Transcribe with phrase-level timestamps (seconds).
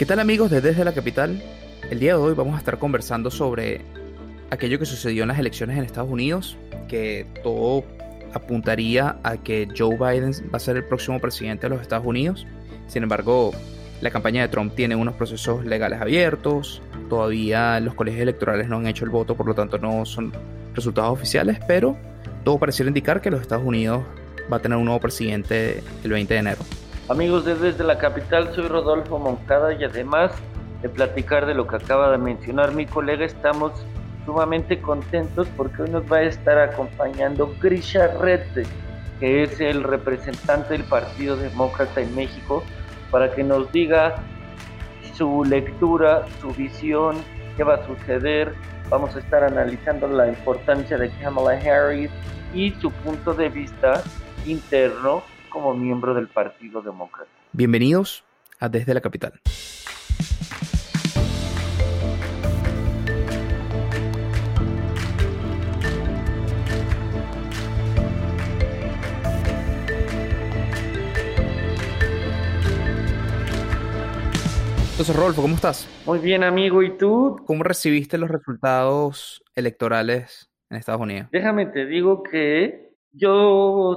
[0.00, 1.42] ¿Qué tal amigos de Desde la Capital?
[1.90, 3.82] El día de hoy vamos a estar conversando sobre
[4.48, 6.56] aquello que sucedió en las elecciones en Estados Unidos,
[6.88, 7.84] que todo
[8.32, 12.46] apuntaría a que Joe Biden va a ser el próximo presidente de los Estados Unidos.
[12.86, 13.52] Sin embargo,
[14.00, 16.80] la campaña de Trump tiene unos procesos legales abiertos,
[17.10, 20.32] todavía los colegios electorales no han hecho el voto, por lo tanto no son
[20.74, 21.94] resultados oficiales, pero
[22.42, 24.02] todo pareciera indicar que los Estados Unidos
[24.50, 26.60] va a tener un nuevo presidente el 20 de enero.
[27.10, 30.30] Amigos de desde la capital, soy Rodolfo Moncada y además
[30.80, 33.72] de platicar de lo que acaba de mencionar mi colega, estamos
[34.24, 38.64] sumamente contentos porque hoy nos va a estar acompañando Grisha Redde,
[39.18, 42.62] que es el representante del Partido Demócrata en México,
[43.10, 44.14] para que nos diga
[45.16, 47.16] su lectura, su visión,
[47.56, 48.54] qué va a suceder.
[48.88, 52.12] Vamos a estar analizando la importancia de Kamala Harris
[52.54, 54.00] y su punto de vista
[54.46, 57.30] interno como miembro del Partido Demócrata.
[57.52, 58.24] Bienvenidos
[58.58, 59.34] a Desde la Capital.
[74.92, 75.88] Entonces, Rolfo, ¿cómo estás?
[76.04, 76.82] Muy bien, amigo.
[76.82, 77.38] ¿Y tú?
[77.46, 81.28] ¿Cómo recibiste los resultados electorales en Estados Unidos?
[81.32, 83.96] Déjame te digo que yo,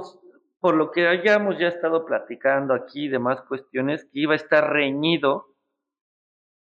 [0.64, 4.72] por lo que hayamos ya estado platicando aquí de más cuestiones, que iba a estar
[4.72, 5.48] reñido,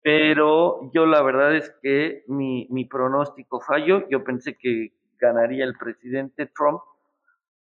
[0.00, 4.08] pero yo la verdad es que mi, pronóstico falló.
[4.08, 6.80] Yo pensé que ganaría el presidente Trump,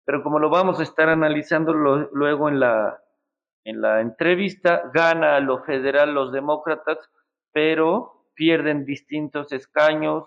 [0.03, 2.99] pero como lo vamos a estar analizando luego en la
[3.63, 6.97] en la entrevista, gana a lo federal los demócratas,
[7.51, 10.23] pero pierden distintos escaños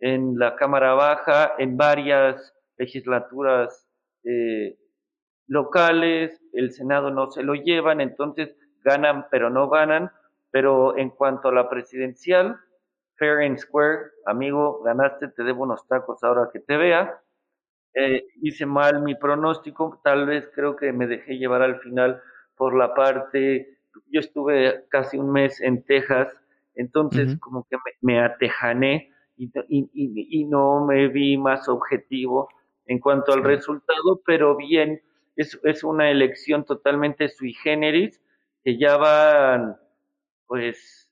[0.00, 3.86] en la Cámara Baja, en varias legislaturas
[4.24, 4.78] eh,
[5.48, 8.54] locales, el Senado no se lo llevan, entonces
[8.84, 10.10] ganan pero no ganan,
[10.50, 12.56] pero en cuanto a la presidencial,
[13.16, 17.20] fair and square, amigo, ganaste, te debo unos tacos ahora que te vea.
[17.94, 22.22] Eh, hice mal mi pronóstico, tal vez creo que me dejé llevar al final
[22.54, 26.28] por la parte, yo estuve casi un mes en Texas,
[26.74, 32.48] entonces como que me, atejané y, y, no me vi más objetivo
[32.86, 35.02] en cuanto al resultado, pero bien,
[35.38, 38.20] es, es una elección totalmente sui generis,
[38.62, 39.76] que ya van
[40.46, 41.08] pues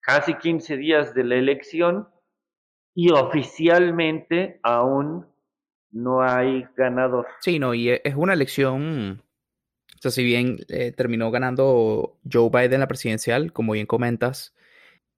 [0.00, 2.08] casi 15 días de la elección
[2.94, 5.26] y oficialmente aún
[5.90, 7.26] no hay ganador.
[7.40, 9.22] Sí, no, y es una elección
[9.96, 14.54] o sea, si bien eh, terminó ganando Joe Biden la presidencial, como bien comentas,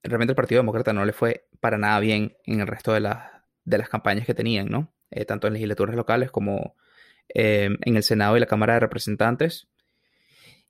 [0.02, 3.00] realmente el Partido Demócrata no le fue para nada bien en el resto de,
[3.64, 4.92] de las campañas que tenían, ¿no?
[5.10, 6.76] Eh, tanto en legislaturas locales como
[7.34, 9.68] eh, en el Senado y la Cámara de Representantes.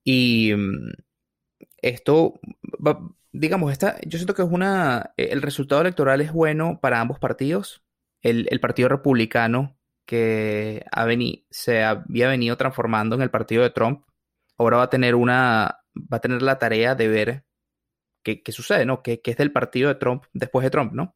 [0.05, 0.91] Y mm,
[1.79, 2.41] esto,
[3.33, 7.83] digamos, esta, yo siento que es una, el resultado electoral es bueno para ambos partidos.
[8.21, 11.07] El, el Partido Republicano que ha
[11.51, 14.05] se había venido transformando en el partido de Trump,
[14.57, 17.45] ahora va a tener una, va a tener la tarea de ver
[18.23, 19.03] qué, sucede, ¿no?
[19.03, 21.15] ¿Qué, es del partido de Trump después de Trump, ¿no?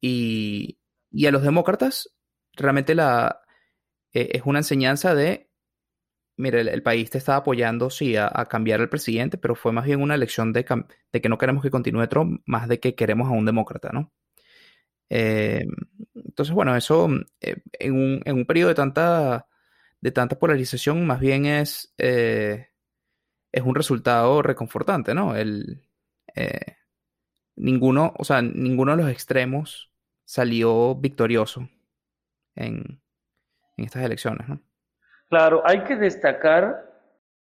[0.00, 0.78] Y,
[1.26, 2.16] a los demócratas
[2.52, 3.40] realmente la,
[4.14, 5.50] e, es una enseñanza de,
[6.36, 10.02] mire, el, país te está apoyando, sí, a, cambiar al presidente, pero fue más bien
[10.02, 13.44] una elección de, que no queremos que continúe Trump, más de que queremos a un
[13.44, 14.12] demócrata, ¿no?
[15.10, 15.66] Eh,
[16.14, 17.08] entonces, bueno, eso
[17.40, 19.46] eh, en, un, en, un, periodo de tanta,
[20.00, 22.68] de tanta polarización, más bien es, eh,
[23.52, 25.36] es un resultado reconfortante, ¿no?
[25.36, 25.82] El,
[27.56, 29.92] ninguno, o sea, ninguno de los extremos
[30.24, 31.68] salió victorioso
[32.56, 33.03] en,
[33.76, 34.60] en estas elecciones, ¿no?
[35.28, 36.92] Claro, hay que destacar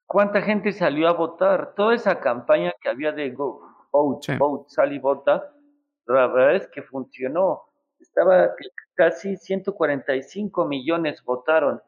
[0.05, 1.73] cuánta gente salió a votar.
[1.75, 3.61] Toda esa campaña que había de Go,
[3.91, 5.53] Vote, Vote, sal y vota,
[6.05, 7.63] la verdad es que funcionó.
[7.99, 8.51] Estaba
[8.95, 11.81] casi 145 millones votaron,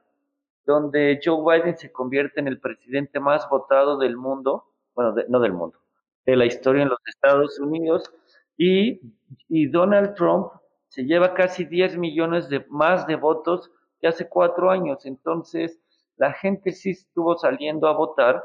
[0.66, 4.66] donde Joe Biden se convierte en el presidente más votado del mundo,
[4.96, 5.80] bueno, no del mundo,
[6.26, 8.12] de la historia en los Estados Unidos,
[8.58, 9.02] y,
[9.50, 10.52] y Donald Trump
[10.88, 13.72] se lleva casi 10 millones de más de votos
[14.04, 15.06] que hace cuatro años.
[15.06, 15.80] Entonces,
[16.18, 18.44] la gente sí estuvo saliendo a votar,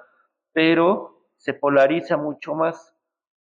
[0.52, 2.94] pero se polariza mucho más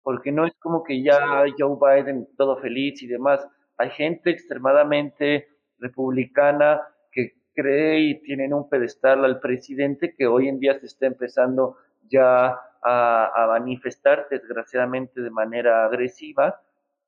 [0.02, 3.46] porque no es como que ya Joe Biden todo feliz y demás.
[3.78, 5.48] Hay gente extremadamente
[5.78, 11.06] republicana que cree y tienen un pedestal al presidente que hoy en día se está
[11.06, 11.78] empezando
[12.10, 16.60] ya a, manifestar desgraciadamente de manera agresiva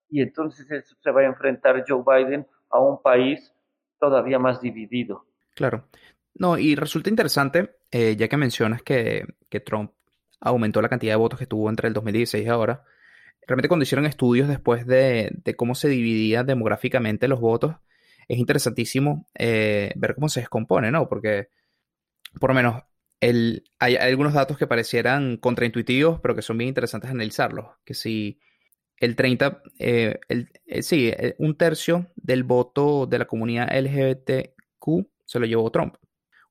[0.08, 3.53] y entonces eso se va a enfrentar Joe Biden a un país
[4.08, 5.26] todavía más dividido.
[5.54, 5.88] Claro.
[6.34, 9.92] No, y resulta interesante, eh, ya que mencionas que, que Trump
[10.40, 12.84] aumentó la cantidad de votos que tuvo entre el 2016 y ahora.
[13.46, 17.76] Realmente cuando hicieron estudios después de, cómo se dividía demográficamente los votos,
[18.28, 21.08] es interesantísimo eh, ver cómo se descompone, ¿no?
[21.08, 21.48] Porque
[22.40, 22.82] por lo menos
[23.20, 27.66] el, hay, algunos datos que parecieran contraintuitivos, pero que son bien interesantes analizarlos.
[27.84, 28.40] Que si
[28.98, 30.50] el 30, eh, el,
[30.82, 35.96] sí, un tercio del voto de la comunidad LGBTQ se lo llevó Trump.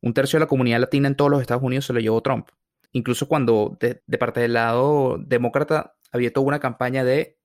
[0.02, 2.48] Un tercio de la comunidad latina en todos los Estados Unidos se lo llevó Trump.
[2.92, 7.40] Incluso cuando de, parte del lado demócrata había toda una campaña de,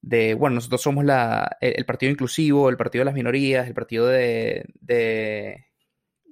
[0.00, 4.06] de bueno, nosotros somos la, el, partido inclusivo, el partido de las minorías, el partido
[4.06, 5.66] de, de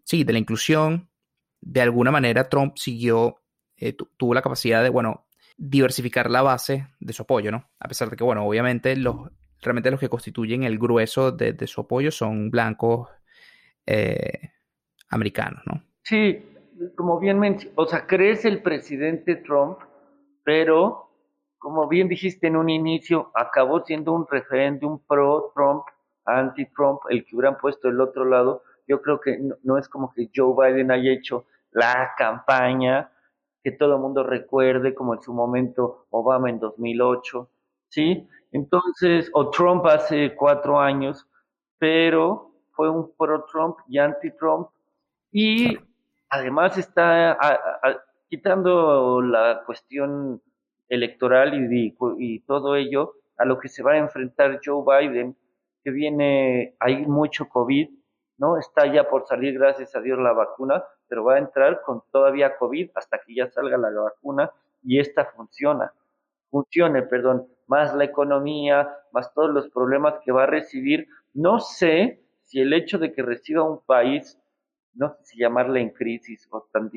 [0.04, 1.10] sí, de la inclusión.
[1.60, 3.42] De alguna manera Trump siguió,
[3.76, 5.26] eh, tuvo la capacidad de, bueno,
[5.56, 7.68] diversificar la base de su apoyo, ¿no?
[7.80, 9.30] A pesar de que, bueno, obviamente los,
[9.62, 13.08] realmente los que constituyen el grueso de, su apoyo son blancos,
[13.86, 14.50] eh,
[15.08, 15.82] americanos, ¿no?
[16.02, 16.44] Sí,
[16.96, 19.78] como bien mencionó, o sea, crece el presidente Trump,
[20.42, 21.10] pero
[21.62, 25.84] como bien dijiste en un inicio, acabó siendo un referéndum pro-Trump,
[26.24, 28.64] anti-Trump, el que hubieran puesto del otro lado.
[28.88, 33.12] Yo creo que no, es como que Joe Biden haya hecho la campaña
[33.62, 37.48] que todo el mundo recuerde, como en su momento Obama en 2008,
[37.88, 38.28] ¿sí?
[38.52, 41.26] Entonces, o Trump hace cuatro años,
[41.78, 44.68] pero fue un pro-Trump y anti-Trump.
[45.30, 45.78] Y
[46.28, 47.38] además está
[48.28, 50.40] quitando la cuestión
[50.88, 55.34] electoral y, y, todo ello a lo que se va a enfrentar Joe Biden,
[55.82, 57.88] que viene, hay mucho COVID,
[58.36, 58.58] ¿no?
[58.58, 62.56] Está ya por salir, gracias a Dios, la vacuna, pero va a entrar con todavía
[62.56, 64.50] COVID hasta que ya salga la vacuna
[64.82, 65.92] y esta funciona,
[66.50, 71.08] funcione, perdón, más la economía, más todos los problemas que va a recibir.
[71.34, 74.38] No sé si el hecho de que reciba un país,
[74.94, 76.90] no sé si llamarle en crisis o tan,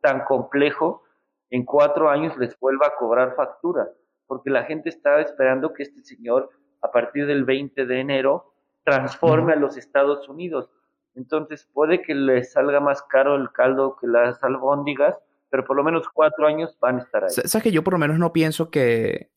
[0.00, 1.02] tan complejo,
[1.50, 3.88] en cuatro años les vuelva a cobrar factura,
[4.26, 6.50] porque la gente está esperando que este señor,
[6.82, 8.54] a partir del 20 de enero,
[8.84, 10.70] transforme a los Estados Unidos.
[11.14, 15.18] Entonces puede que le salga más caro el caldo que las albóndigas,
[15.50, 17.30] pero por lo menos cuatro años van a estar ahí.
[17.30, 19.30] Sabes que yo por lo menos no pienso que,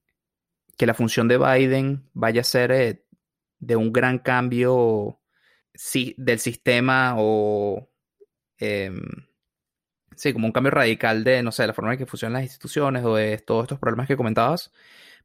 [0.82, 3.06] que la función de Biden vaya a ser eh,
[3.60, 5.22] de un gran cambio
[6.18, 7.88] del sistema o...
[8.58, 9.00] Em,
[10.16, 13.06] sí, como un cambio radical de, no sé, la forma en que funcionan las instituciones
[13.06, 14.72] o de todos estos problemas que comentabas.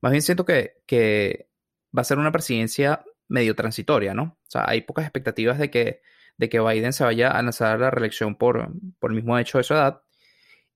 [0.02, 1.48] Más bien siento que, que
[1.96, 4.38] va a ser una presidencia medio transitoria, ¿no?
[4.42, 6.02] O sea, hay pocas expectativas de que,
[6.36, 9.64] de que Biden se vaya a lanzar la reelección por, por el mismo hecho de
[9.64, 10.02] su edad.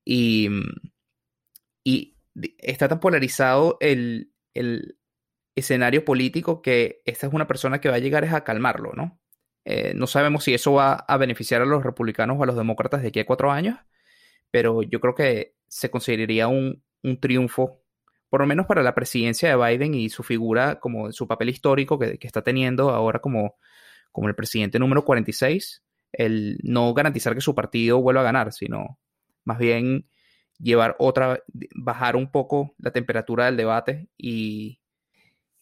[0.03, 0.49] Y,
[1.83, 2.17] y
[2.57, 4.97] está tan polarizado el, el
[5.55, 9.19] escenario político que esta es una persona que va a llegar es a calmarlo, ¿no?
[9.65, 13.01] Eh, no sabemos si eso va a beneficiar a los republicanos o a los demócratas
[13.01, 13.77] de aquí a cuatro años,
[14.49, 16.83] pero yo creo que se consideraría un,
[17.19, 17.81] triunfo,
[18.29, 21.97] por lo menos para la presidencia de Biden y su figura, como su papel histórico
[21.99, 23.55] que, está teniendo ahora como,
[24.11, 25.83] como el presidente número 46,
[26.13, 28.99] el no garantizar que su partido vuelva a ganar, sino
[29.45, 30.07] más bien
[30.61, 31.39] llevar otra,
[31.75, 34.79] bajar un poco la temperatura del debate y,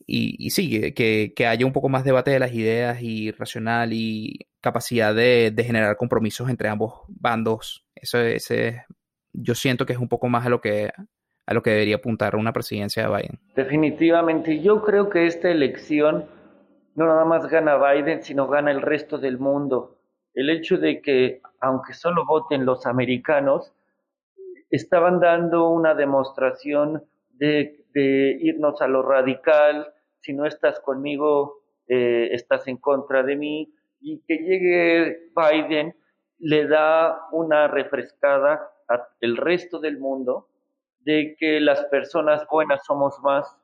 [0.06, 4.48] y, sí, que, que, haya un poco más debate de las ideas y racional y
[4.62, 7.86] capacidad de, generar compromisos entre ambos bandos.
[7.96, 8.86] Ese,
[9.34, 10.92] yo siento que es un poco más a lo que
[11.46, 13.40] a lo que debería apuntar una presidencia de Biden.
[13.56, 16.26] Definitivamente, yo creo que esta elección
[16.94, 19.98] no nada más gana Biden, sino gana el resto del mundo.
[20.36, 23.74] El hecho de que, aunque solo voten los americanos,
[24.70, 32.30] estaban dando una demostración de, de irnos a lo radical, si no estás conmigo, eh,
[32.34, 35.96] estás en contra de mí, y que llegue Biden
[36.40, 40.48] le da una refrescada al resto del mundo
[41.02, 43.56] de que las personas buenas somos más,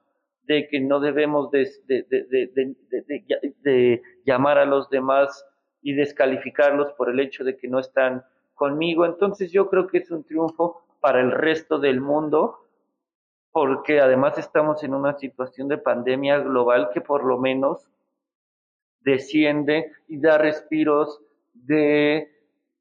[0.43, 5.45] de que no debemos de, de, llamar a los demás
[5.81, 9.05] y descalificarlos por el hecho de que no están conmigo.
[9.05, 12.65] Entonces yo creo que es un triunfo para el resto del mundo
[13.55, 17.87] porque además estamos en una situación de pandemia global que por lo menos
[18.99, 21.21] desciende y da respiros
[21.53, 22.35] de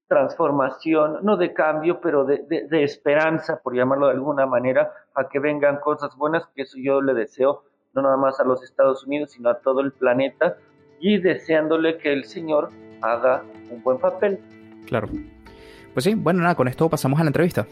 [0.09, 5.78] transformación, no de cambio, pero de, esperanza, por llamarlo de alguna manera, a que vengan
[5.78, 9.50] cosas buenas, que eso yo le deseo, no nada más a los Estados Unidos, sino
[9.50, 10.56] a todo el planeta,
[10.99, 14.40] y deseándole que el Señor haga un buen papel.
[14.87, 15.06] Claro.
[15.92, 17.64] Pues sí, bueno, nada, con esto pasamos a la entrevista.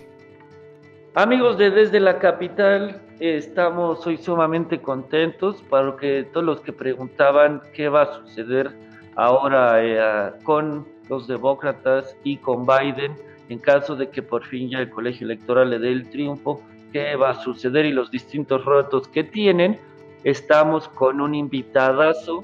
[1.15, 7.61] Amigos de Desde la Capital, estamos hoy sumamente contentos para que todos los que preguntaban
[7.75, 8.71] qué va a suceder
[9.17, 13.15] ahora eh, con los demócratas y con Biden
[13.51, 16.63] en caso de que por fin ya el colegio electoral le dé el triunfo,
[16.95, 19.79] qué va a suceder y los distintos retos que tienen.
[20.25, 22.43] Estamos con un invitadazo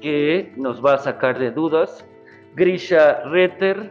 [0.00, 2.06] que nos va a sacar de dudas,
[2.54, 3.90] Grisha Retter,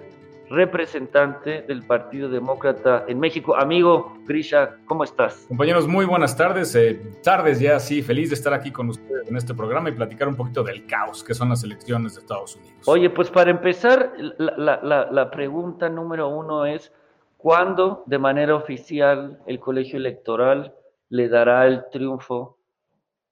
[0.49, 3.55] representante del Partido Demócrata en México.
[3.55, 5.45] Amigo Grisha, ¿cómo estás?
[5.47, 6.75] Compañeros, muy buenas tardes.
[6.75, 10.27] Eh, tardes ya, sí, feliz de estar aquí con ustedes en este programa y platicar
[10.27, 12.87] un poquito del caos que son las elecciones de Estados Unidos.
[12.87, 16.91] Oye, pues para empezar, la, la, la pregunta número uno es,
[17.37, 20.73] ¿cuándo de manera oficial el colegio electoral
[21.09, 22.57] le dará el triunfo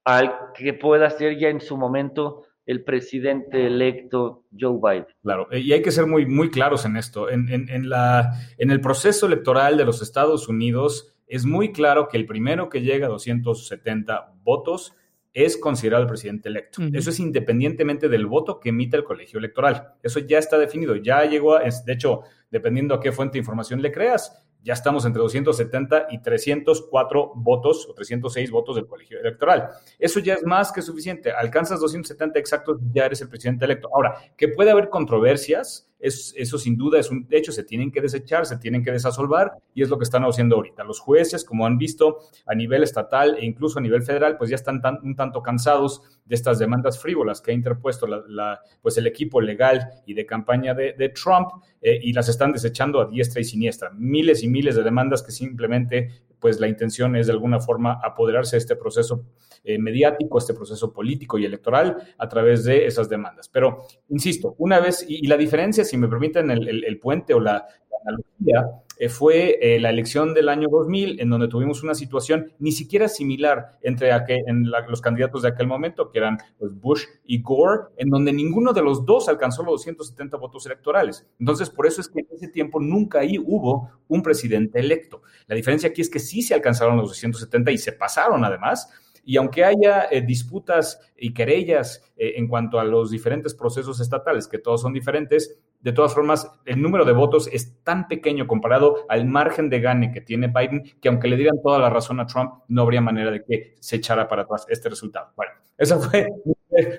[0.04, 5.08] al que pueda ser ya en su momento el presidente electo Joe Biden.
[5.24, 7.30] Claro, eh, y hay que ser muy, muy claros en esto.
[7.30, 12.18] En, en, la, en el proceso electoral de los Estados Unidos es muy claro que
[12.18, 14.94] el primero que llega a 270 votos
[15.34, 16.82] es considerado el presidente electo.
[16.94, 19.94] Eso es independientemente del voto que emita el colegio electoral.
[20.04, 23.82] Eso ya está definido, ya llegó, a, de hecho, dependiendo a qué fuente de información
[23.82, 29.70] le creas, ya estamos entre 270 y 304 votos o 306 votos del colegio electoral.
[29.98, 31.32] Eso ya es más que suficiente.
[31.32, 33.90] Alcanzas 270 exactos, ya eres el presidente electo.
[33.94, 38.02] Ahora, que puede haber controversias, es, eso sin duda es un hecho, se tienen que
[38.02, 40.84] desechar, se tienen que desasolvar y es lo que están haciendo ahorita.
[40.84, 44.56] Los jueces, como han visto a nivel estatal e incluso a nivel federal, pues ya
[44.56, 49.40] están un tanto cansados de estas demandas frívolas que ha interpuesto la, pues el equipo
[49.42, 51.50] legal y de campaña de, Trump
[51.82, 53.92] eh, y las están desechando a diestra y siniestra.
[53.92, 58.56] Miles y miles de demandas que simplemente pues la intención es de alguna forma apoderarse
[58.56, 59.26] de este proceso
[59.64, 63.48] eh, mediático, este proceso político y electoral a través de esas demandas.
[63.48, 67.68] Pero, insisto, una vez, y, la diferencia, si me permiten el, puente o la,
[68.04, 72.72] analogía, eh, fue eh, la elección del año 2000, en donde tuvimos una situación ni
[72.72, 77.90] siquiera similar entre en los candidatos de aquel momento, que eran pues, Bush y Gore,
[77.98, 81.28] en donde ninguno de los dos alcanzó los 270 votos electorales.
[81.40, 85.22] Entonces, por eso es que en ese tiempo nunca ahí hubo un presidente electo.
[85.48, 88.90] La diferencia aquí es que sí se alcanzaron los 270 y se pasaron además,
[89.24, 94.48] y aunque haya eh, disputas y querellas eh, en cuanto a los diferentes procesos estatales,
[94.48, 99.06] que todos son diferentes, de todas formas, el número de votos es tan pequeño comparado
[99.10, 102.28] al margen de gane que tiene Biden, que aunque le dieran toda la razón a
[102.28, 105.32] Trump, no habría manera de que se echara para atrás este resultado.
[105.36, 106.28] Bueno, ese fue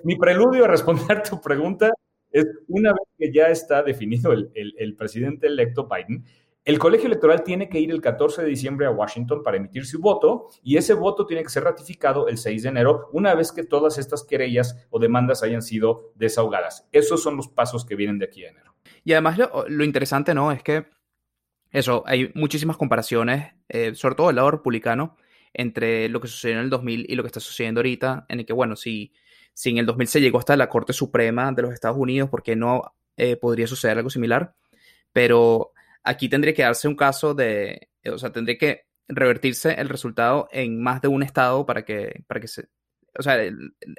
[0.05, 1.93] mi preludio a responder tu pregunta.
[2.31, 6.25] Es una vez que ya está definido el presidente electo Biden,
[6.64, 10.00] el colegio electoral tiene que ir el 14 de diciembre a Washington para emitir su
[10.00, 13.64] voto y ese voto tiene que ser ratificado el 6 de enero una vez que
[13.64, 16.88] todas estas querellas o demandas hayan sido desahogadas.
[16.92, 18.76] Esos son los pasos que vienen de aquí a enero.
[19.04, 20.52] Y además lo, interesante, ¿no?
[20.52, 20.87] Es que
[21.71, 25.16] eso, hay muchísimas comparaciones, eh, sobre todo del lado republicano,
[25.52, 28.47] entre lo que sucedió en el 2000 y lo que está sucediendo ahorita, en el
[28.47, 29.12] que, bueno, si,
[29.52, 32.42] si en el 2000 se llegó hasta la Corte Suprema de los Estados Unidos, ¿por
[32.42, 34.54] qué no eh, podría suceder algo similar?
[35.12, 35.72] Pero
[36.04, 40.82] Aquí tendría que darse un caso de, o sea, tendría que revertirse el resultado en
[40.82, 42.68] más de un estado para que, para que se,
[43.18, 43.38] o sea,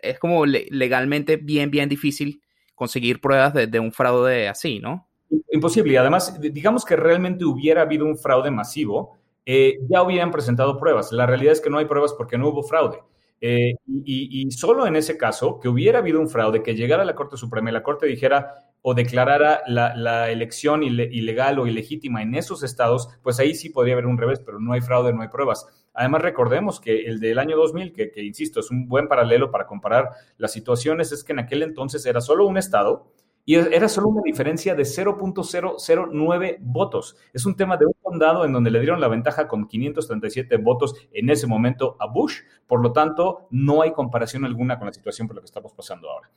[0.02, 2.42] es como legalmente bien, bien difícil
[2.76, 5.08] conseguir pruebas de, un fraude así, ¿no?
[5.52, 5.94] Imposible.
[5.94, 11.12] Y además, digamos que realmente hubiera habido un fraude masivo, eh, ya hubieran presentado pruebas.
[11.12, 13.00] La realidad es que no hay pruebas porque no hubo fraude.
[13.46, 13.74] Eh,
[14.06, 17.36] y, solo en ese caso, que hubiera habido un fraude, que llegara a la Corte
[17.36, 23.10] Suprema y la Corte dijera, o declarara la, elección ilegal o ilegítima en esos estados,
[23.22, 25.68] pues ahí sí podría haber un revés, pero no hay fraude, no hay pruebas.
[25.94, 29.68] Además, recordemos que el del año 2000, que, que insisto, es un buen paralelo para
[29.68, 33.12] comparar las situaciones, es que en aquel entonces era solo un estado
[33.46, 37.18] y era solo una diferencia de 0.009 votos.
[37.34, 40.96] Es un tema de un condado en donde le dieron la ventaja con 537 votos
[41.12, 42.40] en ese momento a Bush.
[42.66, 46.10] Por lo tanto, no hay comparación alguna con la situación por la que estamos pasando
[46.10, 46.30] ahora.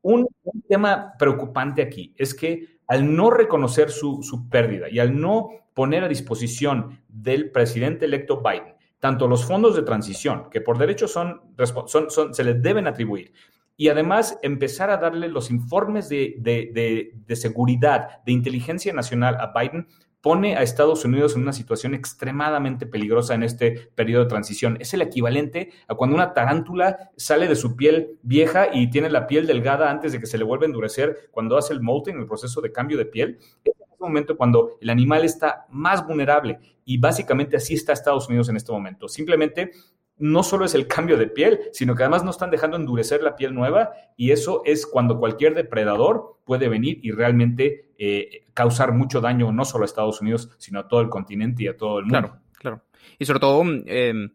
[0.00, 0.26] Un,
[0.68, 6.08] tema preocupante aquí es que al no reconocer su, pérdida y al no poner a
[6.08, 11.40] disposición del presidente electo Biden tanto los fondos de transición, que por derecho son,
[11.86, 13.32] son, se les deben atribuir,
[13.80, 19.86] y además empezar a darle los informes de, de, seguridad, de inteligencia nacional a Biden,
[20.20, 24.76] pone a Estados Unidos en una situación extremadamente peligrosa en este periodo de transición.
[24.80, 29.28] Es el equivalente a cuando una tarántula sale de su piel vieja y tiene la
[29.28, 32.26] piel delgada antes de que se le vuelva a endurecer cuando hace el molting, el
[32.26, 33.38] proceso de cambio de piel.
[33.62, 38.48] Es en momento cuando el animal está más vulnerable y básicamente así está Estados Unidos
[38.48, 39.06] en este momento.
[39.06, 39.70] Simplemente
[40.18, 43.36] no solo es el cambio de piel, sino que además no están dejando endurecer la
[43.36, 49.20] piel nueva y eso es cuando cualquier depredador puede venir y realmente eh, causar mucho
[49.20, 52.06] daño no solo a Estados Unidos, sino a todo el continente y a todo el
[52.06, 52.18] mundo.
[52.20, 52.82] Claro, claro.
[53.18, 54.34] Y sobre todo, em,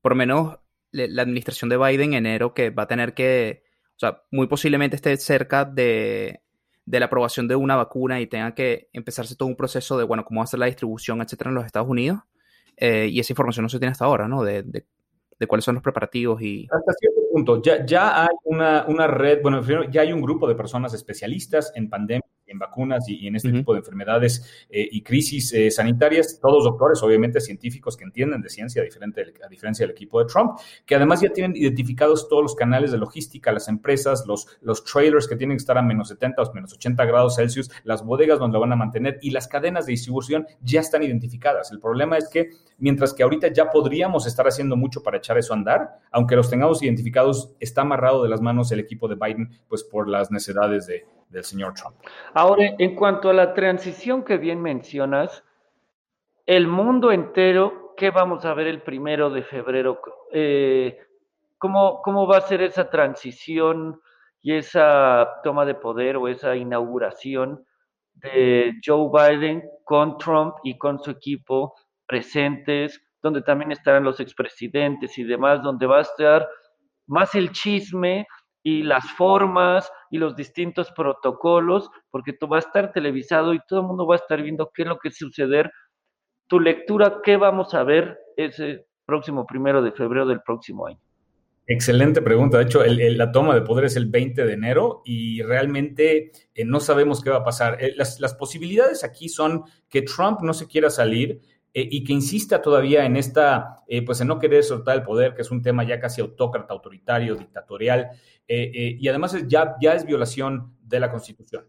[0.00, 0.58] por lo menos
[0.92, 3.64] la administración de Biden en enero que va a tener que,
[3.96, 6.44] o sea, muy posiblemente esté cerca de,
[6.86, 10.24] de la aprobación de una vacuna y tenga que empezarse todo un proceso de, bueno,
[10.24, 12.20] cómo ser la distribución, etcétera, en los Estados Unidos.
[12.76, 14.42] Eh, y esa información no se tiene hasta ahora, ¿no?
[14.42, 14.84] De,
[15.44, 16.66] de, cuáles son los preparativos y...
[16.70, 20.54] Hasta cierto punto, ya, ya hay una, una red, bueno, ya hay un grupo de
[20.54, 25.52] personas especialistas en pandemia en vacunas y, en este tipo de enfermedades eh, y crisis
[25.52, 29.94] eh, sanitarias, todos doctores, obviamente científicos que entienden de ciencia, a, diferente, a diferencia del
[29.94, 34.24] equipo de Trump, que además ya tienen identificados todos los canales de logística, las empresas,
[34.26, 37.70] los, los trailers que tienen que estar a menos 70 o menos 80 grados Celsius,
[37.84, 41.70] las bodegas donde lo van a mantener y las cadenas de distribución ya están identificadas.
[41.72, 45.52] El problema es que mientras que ahorita ya podríamos estar haciendo mucho para echar eso
[45.52, 49.50] a andar, aunque los tengamos identificados, está amarrado de las manos el equipo de Biden,
[49.68, 51.96] pues por las necesidades de, del señor Trump.
[52.32, 55.42] Ahora, en cuanto a la transición que bien mencionas,
[56.46, 60.00] el mundo entero, ¿qué vamos a ver el primero de febrero?
[60.32, 60.98] Eh,
[61.58, 64.00] ¿cómo, ¿Cómo va a ser esa transición
[64.40, 67.64] y esa toma de poder o esa inauguración
[68.14, 71.74] de Joe Biden con Trump y con su equipo
[72.06, 76.46] presentes, donde también estarán los expresidentes y demás, donde va a estar
[77.06, 78.26] más el chisme
[78.64, 83.82] y las formas y los distintos protocolos, porque tú va a estar televisado y todo
[83.82, 85.70] el mundo va a estar viendo qué es lo que suceder.
[86.48, 90.98] Tu lectura, ¿qué vamos a ver ese próximo primero de febrero del próximo año?
[91.66, 92.58] Excelente pregunta.
[92.58, 96.80] De hecho, la toma de poder es el 20 de enero y realmente eh, no
[96.80, 97.82] sabemos qué va a pasar.
[97.82, 101.40] Eh, las, las, posibilidades aquí son que Trump no se quiera salir
[101.76, 105.34] eh, y que insista todavía en esta, eh, pues en no querer soltar el poder,
[105.34, 108.10] que es un tema ya casi autócrata, autoritario, dictatorial,
[108.46, 111.66] eh, y además ya, ya es violación de la Constitución.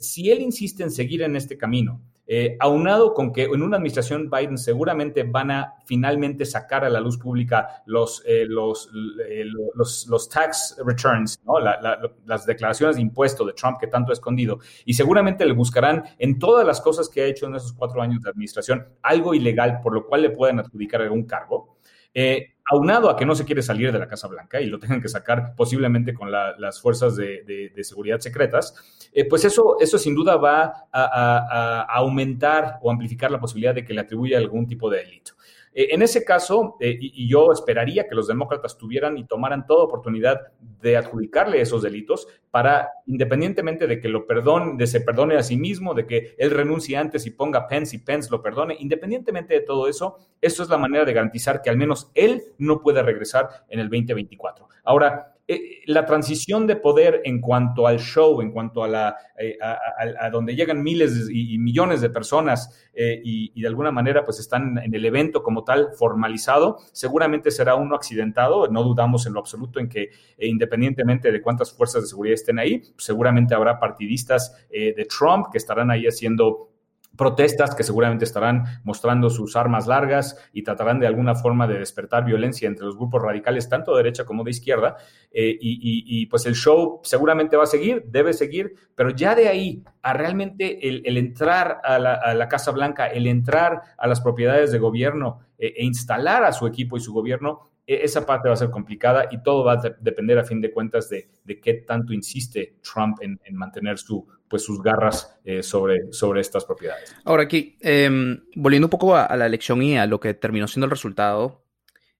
[0.00, 4.28] si él insiste en seguir en este camino, eh, aunado con que en una administración
[4.28, 8.90] Biden seguramente van a finalmente sacar a la luz pública los, eh, los,
[9.30, 9.44] eh,
[9.74, 11.54] los, los, tax returns, ¿no?
[11.58, 16.38] las declaraciones de impuesto de Trump que tanto ha escondido, y seguramente le buscarán en
[16.38, 19.94] todas las cosas que ha hecho en esos cuatro años de administración algo ilegal por
[19.94, 21.77] lo cual le pueden adjudicar algún cargo.
[22.20, 25.00] Eh, aunado a que no se quiere salir de la Casa Blanca y lo tengan
[25.00, 28.74] que sacar posiblemente con las fuerzas de, seguridad secretas,
[29.12, 33.94] eh, pues eso, eso sin duda va a, aumentar o amplificar la posibilidad de que
[33.94, 35.34] le atribuya algún tipo de delito.
[35.78, 39.84] Eh, en ese caso, eh, y, yo esperaría que los demócratas tuvieran y tomaran toda
[39.84, 40.48] oportunidad
[40.80, 45.56] de adjudicarle esos delitos para, independientemente de que lo perdone, de se perdone a sí
[45.56, 49.60] mismo, de que él renuncie antes y ponga Pence y Pence lo perdone, independientemente de
[49.60, 53.48] todo eso, esto es la manera de garantizar que al menos él no puede regresar
[53.68, 54.68] en el 2024.
[54.82, 59.56] Ahora, eh, la transición de poder en cuanto al show, en cuanto a, la, eh,
[59.62, 64.76] a, donde llegan miles y, millones de personas eh, y, de alguna manera pues están
[64.76, 69.80] en el evento como tal formalizado, seguramente será uno accidentado, no dudamos en lo absoluto
[69.80, 75.46] en que independientemente de cuántas fuerzas de seguridad estén ahí, seguramente habrá partidistas de Trump
[75.50, 76.68] que estarán ahí haciendo
[77.18, 82.24] protestas que seguramente estarán mostrando sus armas largas y tratarán de alguna forma de despertar
[82.24, 84.96] violencia entre los grupos radicales, tanto de derecha como de izquierda.
[85.30, 89.82] Eh, y, pues el show seguramente va a seguir, debe seguir, pero ya de ahí
[90.00, 95.40] a realmente el, entrar a la, Casa Blanca, el entrar a las propiedades de gobierno
[95.58, 98.70] eh, e instalar a su equipo y su gobierno, e, esa parte va a ser
[98.70, 101.28] complicada y todo va a depender a fin de cuentas de,
[101.60, 107.14] qué tanto insiste Trump en, mantener su, pues, sus garras eh, sobre, sobre estas propiedades.
[107.24, 110.86] Ahora aquí, em, volviendo un poco a, la elección y a lo que terminó siendo
[110.86, 111.64] el resultado,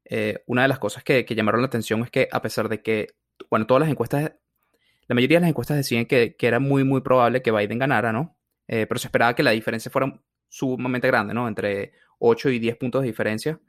[0.05, 3.14] eh, una de las cosas que, llamaron la atención es que a pesar de que,
[3.51, 4.33] bueno, todas las encuestas,
[5.07, 8.37] la mayoría de las encuestas decían que, era muy, muy probable que Biden ganara, ¿no?
[8.67, 11.49] Eh, pero se esperaba que la diferencia fuera sumamente grande, ¿no?
[11.49, 13.61] Entre 8 y 10 puntos de diferencia.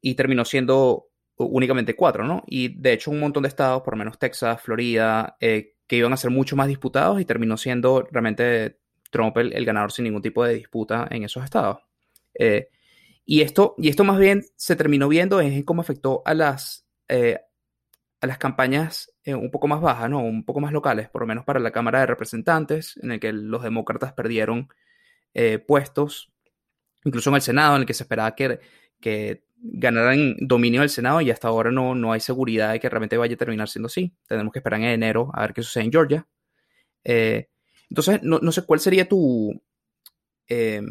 [0.00, 2.42] Y terminó siendo únicamente cuatro, ¿no?
[2.46, 6.12] Y de hecho un montón de estados, por lo menos Texas, Florida, eh, que iban
[6.12, 8.78] a ser mucho más disputados y terminó siendo realmente
[9.10, 11.78] Trump el, ganador sin ningún tipo de disputa en esos estados.
[12.34, 12.68] Eh,
[13.24, 17.38] y, esto, y esto más bien se terminó viendo en cómo afectó a las, eh,
[18.20, 20.22] a las campañas un poco más bajas, ¿no?
[20.22, 23.32] Un poco más locales, por lo menos para la Cámara de Representantes, en el que
[23.32, 24.68] los demócratas perdieron
[25.66, 26.30] puestos,
[27.04, 31.30] incluso en el Senado, en el que se esperaba que ganarán dominio del Senado y
[31.30, 34.14] hasta ahora no, no hay seguridad de que realmente vaya a terminar siendo así.
[34.28, 36.26] Tenemos que esperar en enero a ver qué sucede en Georgia.
[37.02, 37.48] Eh,
[37.88, 39.62] entonces, no, no, sé cuál sería tu,
[40.48, 40.82] eh,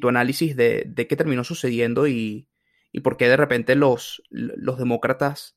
[0.00, 2.48] tu análisis de, de, qué terminó sucediendo y,
[2.90, 5.56] y, por qué de repente los, los demócratas,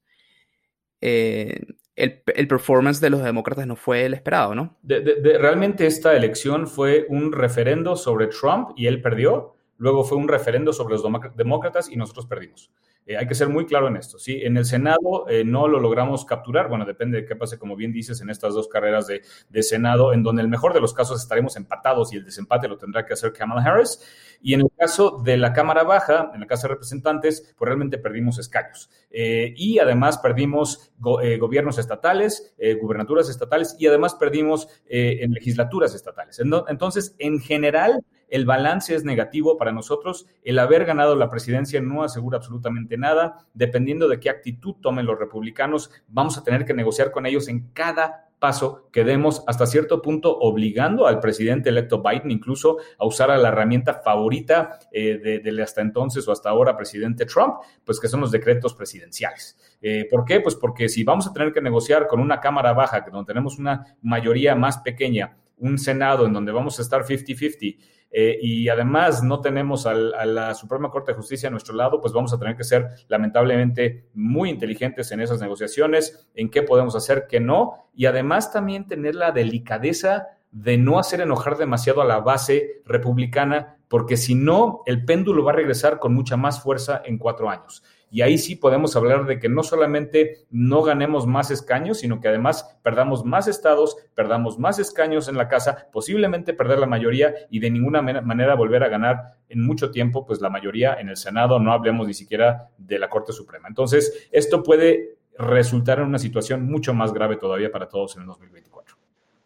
[1.01, 1.61] eh,
[1.95, 4.77] el, el, performance de los demócratas no fue el esperado, ¿no?
[4.83, 10.73] realmente esta elección fue un referendo sobre Trump y él perdió luego fue un referendo
[10.73, 11.03] sobre los
[11.35, 12.71] demócratas y nosotros perdimos.
[13.07, 14.19] Eh, hay que ser muy claro en esto.
[14.19, 14.41] ¿sí?
[14.43, 16.69] En el Senado eh, no lo logramos capturar.
[16.69, 20.13] Bueno, depende de qué pase, como bien dices, en estas dos carreras de, de, Senado,
[20.13, 23.13] en donde el mejor de los casos estaremos empatados y el desempate lo tendrá que
[23.13, 23.99] hacer Kamala Harris.
[24.39, 27.97] Y en el caso de la Cámara Baja, en la Casa de Representantes, pues realmente
[27.97, 28.91] perdimos escaños.
[29.09, 36.39] Eh, y además perdimos go gobiernos estatales, gubernaturas estatales y además perdimos en legislaturas estatales.
[36.39, 40.25] Entonces, en general, el balance es negativo para nosotros.
[40.43, 43.45] El haber ganado la presidencia no asegura absolutamente nada.
[43.53, 47.67] Dependiendo de qué actitud tomen los republicanos, vamos a tener que negociar con ellos en
[47.73, 53.29] cada paso que demos hasta cierto punto obligando al presidente electo Biden incluso a usar
[53.29, 58.07] a la herramienta favorita eh, del hasta entonces o hasta ahora presidente Trump, pues que
[58.07, 59.59] son los decretos presidenciales.
[59.81, 60.39] Eh, ¿Por qué?
[60.39, 63.95] Pues porque si vamos a tener que negociar con una Cámara Baja, donde tenemos una
[64.01, 67.77] mayoría más pequeña, un Senado en donde vamos a estar 50-50,
[68.11, 72.13] eh, y además no tenemos a la Suprema Corte de Justicia a nuestro lado, pues
[72.13, 77.25] vamos a tener que ser lamentablemente muy inteligentes en esas negociaciones, en qué podemos hacer,
[77.29, 82.19] qué no, y además también tener la delicadeza de no hacer enojar demasiado a la
[82.19, 87.17] base republicana, porque si no, el péndulo va a regresar con mucha más fuerza en
[87.17, 87.83] cuatro años.
[88.11, 92.27] Y ahí sí podemos hablar de que no solamente no ganemos más escaños, sino que
[92.27, 97.59] además perdamos más estados, perdamos más escaños en la casa, posiblemente perder la mayoría y
[97.59, 101.57] de ninguna manera volver a ganar en mucho tiempo, pues la mayoría en el Senado,
[101.57, 103.69] no hablemos ni siquiera de la Corte Suprema.
[103.69, 108.27] Entonces, esto puede resultar en una situación mucho más grave todavía para todos en el
[108.27, 108.97] 2024.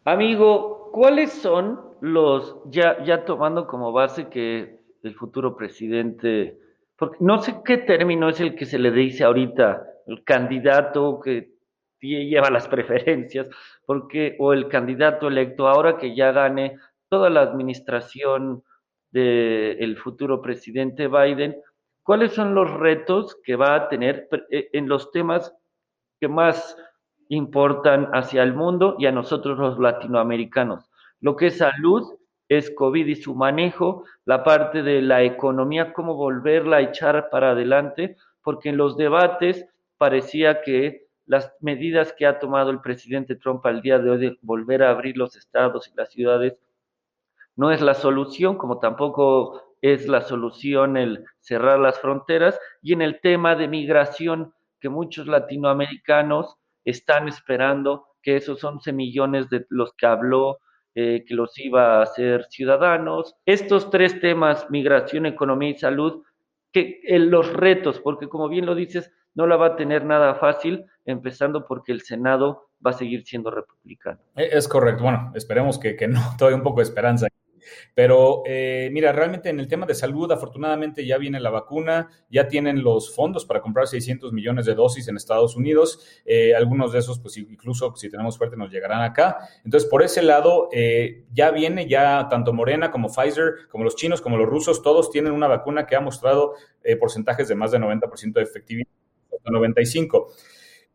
[0.06, 6.65] Amigo, ¿cuáles son los, ya, ya tomando como base que el futuro presidente
[6.98, 11.56] porque no sé qué término es el que se le dice ahorita, el candidato que
[12.00, 13.50] lleva las preferencias,
[13.86, 16.78] porque, o el candidato electo, ahora que ya gane
[17.10, 18.64] toda la administración
[19.12, 21.56] del futuro presidente Biden,
[22.04, 25.54] ¿cuáles son los retos que va a tener eh, en los temas
[26.20, 26.78] que más
[27.30, 30.90] importan hacia el mundo y a nosotros los latinoamericanos?
[31.22, 32.04] Lo que es salud,
[32.50, 37.52] es COVID y su manejo, la parte de la economía, cómo volverla a echar para
[37.52, 39.66] adelante, porque en los debates
[39.98, 44.38] parecía que las medidas que ha tomado el presidente Trump al día de hoy de
[44.42, 46.56] volver a abrir los estados y las ciudades
[47.56, 53.02] no es la solución, como tampoco es la solución el cerrar las fronteras, y en
[53.02, 59.94] el tema de migración, que muchos latinoamericanos están esperando que esos 11 millones de los
[59.94, 60.60] que habló
[60.96, 63.36] eh, que los iba a hacer ciudadanos.
[63.46, 66.24] Estos tres temas, migración, economía y salud,
[66.72, 70.36] que eh, los retos, porque como bien lo dices, no la va a tener nada
[70.36, 74.20] fácil, empezando porque el Senado va a seguir siendo republicano.
[74.36, 75.04] E, es correcto.
[75.04, 77.28] Bueno, esperemos que, que no, todavía un poco de esperanza.
[77.94, 82.48] Pero eh, mira, realmente en el tema de salud, afortunadamente ya viene la vacuna, ya
[82.48, 86.00] tienen los fondos para comprar 600 millones de dosis en Estados Unidos.
[86.26, 89.38] Eh, algunos de esos, pues incluso si tenemos suerte, nos llegarán acá.
[89.64, 94.22] Entonces, por ese lado, eh, ya viene, ya tanto Morena como Pfizer, como los chinos,
[94.22, 97.80] como los rusos, todos tienen una vacuna que ha mostrado eh, porcentajes de más de
[97.80, 98.88] 90% de efectividad.
[99.52, 100.32] 95.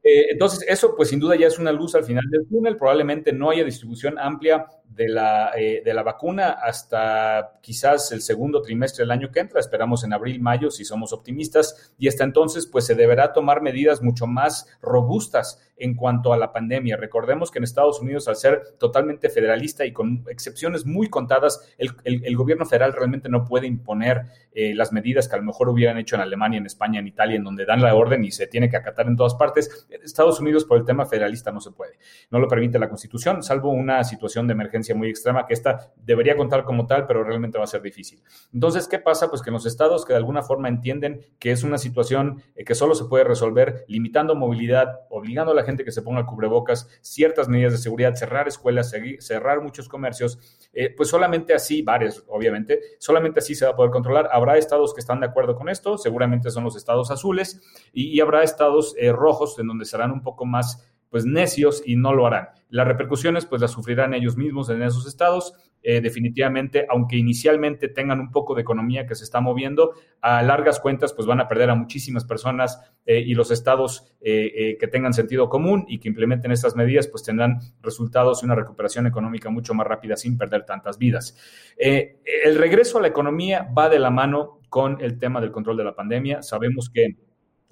[0.03, 2.77] Eh, entonces, eso pues sin duda ya es una luz al final del túnel.
[2.77, 8.63] Probablemente no haya distribución amplia de la, eh, de la vacuna hasta quizás el segundo
[8.63, 9.61] trimestre del año que entra.
[9.61, 11.95] Esperamos en abril, mayo, si somos optimistas.
[11.99, 16.53] Y hasta entonces pues se deberá tomar medidas mucho más robustas en cuanto a la
[16.53, 16.97] pandemia.
[16.97, 21.91] Recordemos que en Estados Unidos, al ser totalmente federalista y con excepciones muy contadas, el,
[22.05, 25.69] el, el gobierno federal realmente no puede imponer eh, las medidas que a lo mejor
[25.69, 28.47] hubieran hecho en Alemania, en España, en Italia, en donde dan la orden y se
[28.47, 31.98] tiene que acatar en todas partes Estados Unidos, por el tema federalista, no se puede.
[32.31, 36.37] No lo permite la Constitución, salvo una situación de emergencia muy extrema, que esta debería
[36.37, 38.22] contar como tal, pero realmente va a ser difícil.
[38.53, 39.29] Entonces, ¿qué pasa?
[39.29, 42.64] Pues que en los estados que de alguna forma entienden que es una situación eh,
[42.64, 46.88] que solo se puede resolver limitando movilidad, obligando a la gente que se ponga cubrebocas,
[47.00, 50.38] ciertas medidas de seguridad, cerrar escuelas, cerrar muchos comercios,
[50.72, 54.29] eh, pues solamente así, bares, obviamente, solamente así se va a poder controlar.
[54.33, 57.61] Habrá estados que están de acuerdo con esto, seguramente son los estados azules,
[57.92, 62.14] y, habrá estados eh, rojos en donde serán un poco más pues necios y no
[62.14, 62.49] lo harán.
[62.69, 65.55] Las repercusiones pues las sufrirán ellos mismos en esos estados.
[65.83, 70.79] Eh, definitivamente, aunque inicialmente tengan un poco de economía que se está moviendo, a largas
[70.79, 75.14] cuentas pues van a perder a muchísimas personas eh, y los estados eh, que tengan
[75.14, 79.73] sentido común y que implementen estas medidas pues tendrán resultados y una recuperación económica mucho
[79.73, 81.37] más rápida sin perder tantas vidas.
[81.79, 85.85] el regreso a la economía va de la mano con el tema del control de
[85.85, 86.43] la pandemia.
[86.43, 87.16] Sabemos que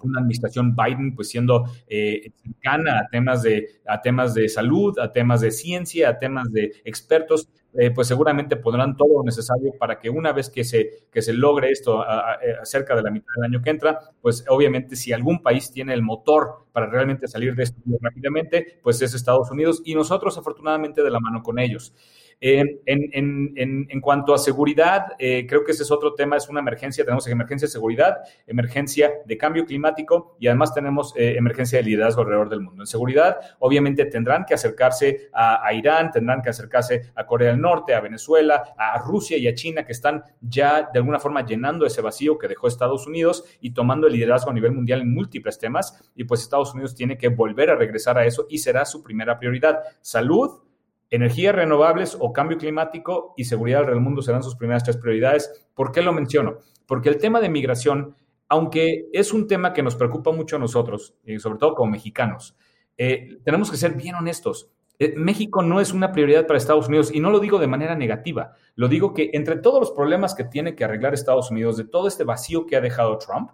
[0.02, 5.12] una administración Biden pues siendo eh, cercana a temas, de, a temas de salud, a
[5.12, 9.98] temas de ciencia, a temas de expertos, eh, pues seguramente pondrán todo lo necesario para
[10.00, 13.44] que una vez que se, que se logre esto a, cerca de la mitad del
[13.44, 17.64] año que entra, pues obviamente si algún país tiene el motor para realmente salir de
[17.64, 21.92] esto rápidamente, pues es Estados Unidos y nosotros afortunadamente de la mano con ellos.
[22.40, 27.26] En, cuanto a seguridad, eh, creo que ese es otro tema, es una emergencia, tenemos
[27.26, 32.48] emergencia de seguridad, emergencia de cambio climático y además tenemos eh, emergencia de liderazgo alrededor
[32.48, 32.82] del mundo.
[32.82, 37.60] En seguridad, obviamente tendrán que acercarse a, a, Irán, tendrán que acercarse a Corea del
[37.60, 41.86] Norte, a Venezuela, a Rusia y a China, que están ya de alguna forma llenando
[41.86, 45.58] ese vacío que dejó Estados Unidos y tomando el liderazgo a nivel mundial en múltiples
[45.58, 46.10] temas.
[46.14, 49.38] Y pues Estados Unidos tiene que volver a regresar a eso y será su primera
[49.38, 49.80] prioridad.
[50.00, 50.67] Salud,
[51.10, 55.68] Energías renovables o cambio climático y seguridad del mundo serán sus primeras tres prioridades.
[55.74, 56.58] ¿Por qué lo menciono?
[56.86, 58.14] Porque el tema de migración,
[58.48, 62.56] aunque es un tema que nos preocupa mucho a nosotros, y sobre todo como mexicanos,
[62.98, 64.70] eh, tenemos que ser bien honestos.
[64.98, 67.94] Eh, México no es una prioridad para Estados Unidos y no lo digo de manera
[67.94, 71.84] negativa, lo digo que entre todos los problemas que tiene que arreglar Estados Unidos, de
[71.84, 73.50] todo este vacío que ha dejado Trump,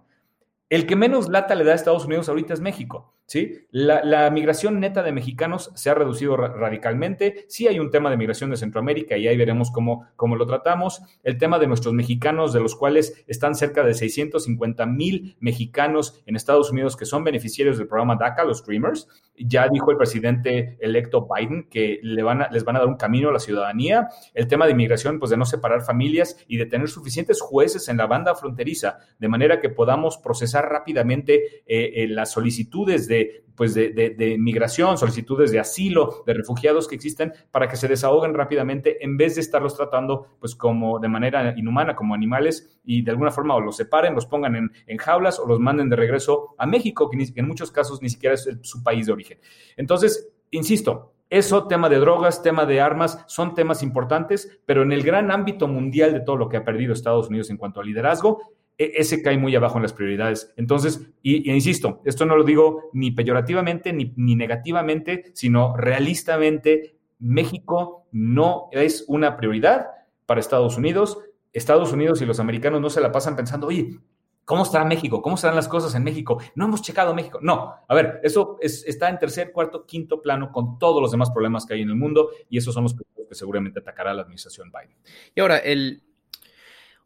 [0.70, 3.14] el que menos lata le da a Estados Unidos ahorita es México.
[3.26, 3.66] ¿Sí?
[3.70, 7.44] La, migración neta de mexicanos se ha reducido radicalmente.
[7.48, 11.02] Sí hay un tema de migración de Centroamérica y ahí veremos cómo, cómo lo tratamos.
[11.22, 16.36] El tema de nuestros mexicanos, de los cuales están cerca de 650 mil mexicanos en
[16.36, 19.08] Estados Unidos que son beneficiarios del programa DACA, los Dreamers.
[19.36, 23.30] Ya dijo el presidente electo Biden que le van les van a dar un camino
[23.30, 24.08] a la ciudadanía.
[24.32, 27.96] El tema de inmigración, pues de no separar familias y de tener suficientes jueces en
[27.96, 33.44] la banda fronteriza, de manera que podamos procesar rápidamente eh, eh, las solicitudes de de,
[33.54, 39.04] pues de, migración, solicitudes de asilo, de refugiados que existen para que se desahoguen rápidamente
[39.04, 43.30] en vez de estarlos tratando pues como de manera inhumana, como animales y de alguna
[43.30, 47.10] forma o los separen, los pongan en, jaulas o los manden de regreso a México,
[47.10, 49.38] que, en muchos casos ni siquiera es su país de origen.
[49.76, 55.02] Entonces, insisto, eso, tema de drogas, tema de armas, son temas importantes, pero en el
[55.02, 58.54] gran ámbito mundial de todo lo que ha perdido Estados Unidos en cuanto a liderazgo,
[58.78, 60.52] ese cae muy abajo en las prioridades.
[60.56, 68.06] Entonces, y, insisto, esto no lo digo ni peyorativamente ni, ni negativamente, sino realistamente, México
[68.12, 69.86] no es una prioridad
[70.26, 71.18] para Estados Unidos.
[71.52, 73.98] Estados Unidos y los americanos no se la pasan pensando, oye,
[74.44, 75.22] ¿Cómo estará México?
[75.22, 76.38] ¿Cómo estarán las cosas en México?
[76.54, 77.38] No hemos checado México.
[77.40, 81.64] No, a ver, eso está en tercer, cuarto, quinto plano con todos los demás problemas
[81.64, 84.98] que hay en el mundo y esos son los que seguramente atacará la administración Biden.
[85.34, 86.02] Y ahora, el,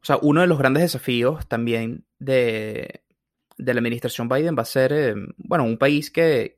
[0.00, 3.02] o sea, uno de los grandes desafíos también de,
[3.56, 6.56] la administración Biden va a ser, eh, bueno, un país que,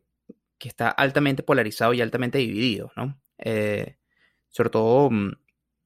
[0.59, 3.19] está altamente polarizado y altamente dividido, ¿no?
[3.39, 3.97] Eh,
[4.51, 5.33] sobre todo, mm,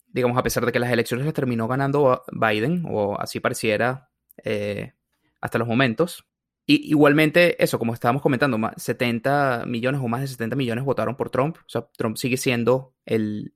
[0.09, 4.11] digamos, a pesar de que las elecciones las terminó ganando Biden, o así pareciera
[4.43, 4.95] eh,
[5.41, 6.27] hasta los momentos.
[6.67, 11.31] Y igualmente, eso, como estábamos comentando, 70 millones o más de 70 millones votaron por
[11.31, 11.59] Trump.
[11.59, 13.55] O sea, Trump sigue siendo el,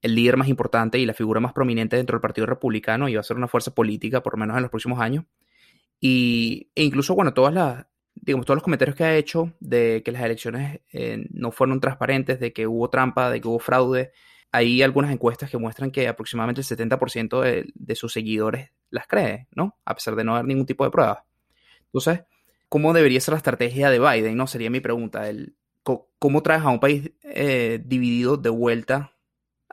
[0.00, 3.24] el líder más importante y la figura más prominente dentro del Partido Republicano va a
[3.24, 5.24] ser una fuerza política por lo menos en los próximos años.
[6.00, 10.12] Y, e incluso, bueno, todas las, digamos, todos los comentarios que ha hecho de que
[10.12, 14.12] las elecciones eh, no fueron transparentes, de que hubo trampa, de que hubo fraude,
[14.50, 19.46] hay algunas encuestas que muestran que aproximadamente el 70% de, de, sus seguidores las cree,
[19.52, 19.78] ¿no?
[19.84, 21.20] A pesar de no haber ningún tipo de pruebas.
[21.86, 22.24] Entonces,
[22.68, 24.36] ¿cómo debería ser la estrategia de Biden?
[24.36, 25.28] No sería mi pregunta.
[25.28, 29.11] El, ¿Cómo traes a un país eh, dividido de vuelta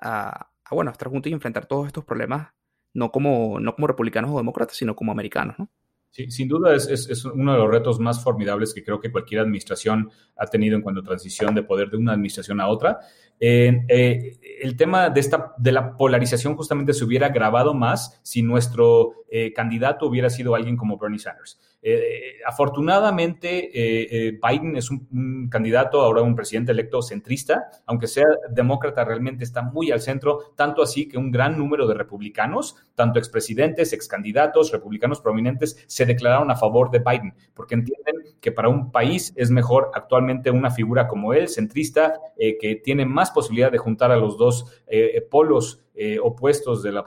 [0.01, 2.49] a, bueno, estar juntos y enfrentar todos estos problemas,
[2.93, 5.69] no como, no como republicanos o demócratas, sino como americanos, ¿no?
[6.11, 10.09] Sin duda es, es, uno de los retos más formidables que creo que cualquier administración
[10.37, 12.99] ha tenido en cuanto a transición de poder de una administración a otra.
[13.39, 19.23] Eh, el tema de, esta, de la polarización justamente se hubiera agravado más si nuestro
[19.29, 21.59] eh, candidato hubiera sido alguien como Bernie Sanders.
[21.81, 29.43] Eh, afortunadamente, Biden es un, candidato, ahora un presidente electo centrista, aunque sea demócrata, realmente
[29.43, 34.71] está muy al centro, tanto así que un gran número de republicanos, tanto expresidentes, excandidatos,
[34.71, 39.49] republicanos prominentes, se declararon a favor de Biden, porque entienden que para un país es
[39.49, 44.37] mejor actualmente una figura como él, centrista, que tiene más posibilidad de juntar a los
[44.37, 47.03] dos eh, polos eh, opuestos de la,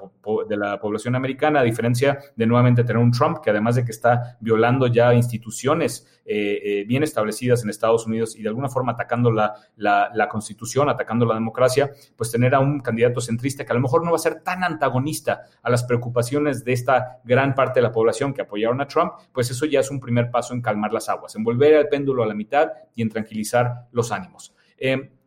[0.47, 3.91] de la, población americana, a diferencia de nuevamente tener un Trump que además de que
[3.91, 9.31] está violando ya instituciones eh, bien establecidas en Estados Unidos y de alguna forma atacando
[9.31, 13.81] la, la, constitución, atacando la democracia, pues tener a un candidato centrista que a lo
[13.81, 17.85] mejor no va a ser tan antagonista a las preocupaciones de esta gran parte de
[17.85, 20.93] la población que apoyaron a Trump, pues eso ya es un primer paso en calmar
[20.93, 24.55] las aguas, en volver al péndulo a la mitad y en tranquilizar los ánimos.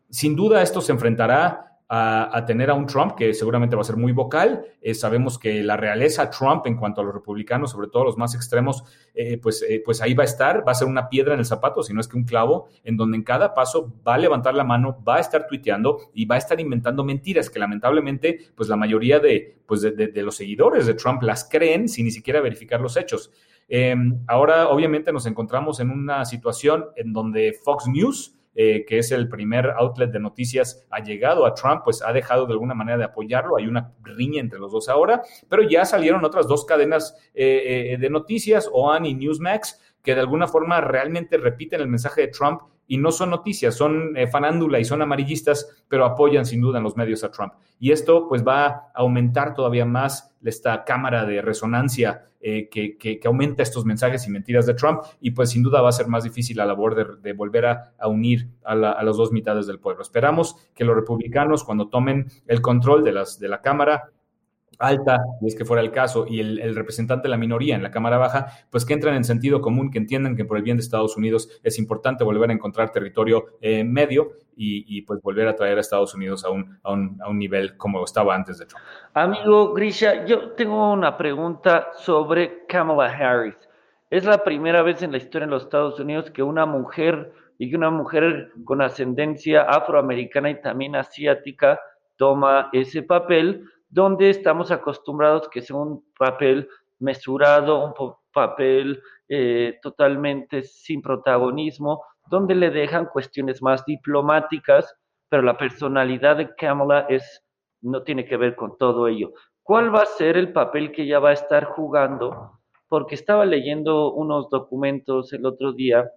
[0.08, 3.98] Sin duda esto se enfrentará a, tener a un Trump que seguramente va a ser
[3.98, 4.65] muy vocal.
[4.82, 8.34] Eh, sabemos que la realeza Trump en cuanto a los republicanos, sobre todo los más
[8.34, 11.39] extremos, eh, pues, eh, pues ahí va a estar, va a ser una piedra en
[11.39, 14.17] el zapato, si no es que un clavo, en donde en cada paso va a
[14.17, 18.39] levantar la mano, va a estar tuiteando y va a estar inventando mentiras que lamentablemente
[18.56, 22.41] pues la mayoría de, pues de los seguidores de Trump las creen sin ni siquiera
[22.41, 23.32] verificar los hechos.
[23.67, 29.11] Em, ahora, obviamente, nos encontramos en una situación en donde Fox News, eh, que es
[29.11, 32.97] el primer outlet de noticias, ha llegado a Trump, pues ha dejado de alguna manera
[32.97, 33.57] de apoyarlo.
[33.57, 37.97] Hay una riña entre los dos ahora, pero ya salieron otras dos cadenas eh, eh,
[37.97, 42.61] de noticias, OAN y Newsmax, que de alguna forma realmente repiten el mensaje de Trump
[42.88, 46.84] y no son noticias, son eh, fanándula y son amarillistas, pero apoyan sin duda en
[46.84, 47.54] los medios a Trump.
[47.80, 53.19] Y esto pues va a aumentar todavía más esta cámara de resonancia eh, que, que,
[53.26, 56.24] aumenta estos mensajes y mentiras de Trump y pues sin duda va a ser más
[56.24, 60.04] difícil la labor de, volver a, unir a, a, las dos mitades del pueblo.
[60.04, 64.12] Esperamos que los republicanos cuando tomen el control de, las, de la Cámara
[64.79, 67.91] alta, y es que fuera el caso, y el, representante de la minoría en la
[67.91, 70.81] Cámara Baja, pues que entren en sentido común, que entiendan que por el bien de
[70.81, 75.77] Estados Unidos es importante volver a encontrar territorio eh, medio y, pues volver a traer
[75.77, 78.83] a Estados Unidos a un, a, un, a un nivel como estaba antes de Trump.
[79.13, 83.57] Amigo Grisha, yo tengo una pregunta sobre Kamala Harris.
[84.09, 87.69] Es la primera vez en la historia de los Estados Unidos que una mujer y
[87.69, 91.79] que una mujer con ascendencia afroamericana y también asiática
[92.17, 96.67] toma ese papel donde estamos acostumbrados que sea un papel
[96.99, 97.93] mesurado, un
[98.34, 104.93] papel eh, totalmente sin protagonismo, donde le dejan cuestiones más diplomáticas,
[105.29, 107.41] pero la personalidad de Kamala es,
[107.81, 109.31] no tiene que ver con todo ello.
[109.63, 112.60] ¿Cuál va a ser el papel que ella va a estar jugando?
[112.89, 116.12] Porque estaba leyendo unos documentos el otro día,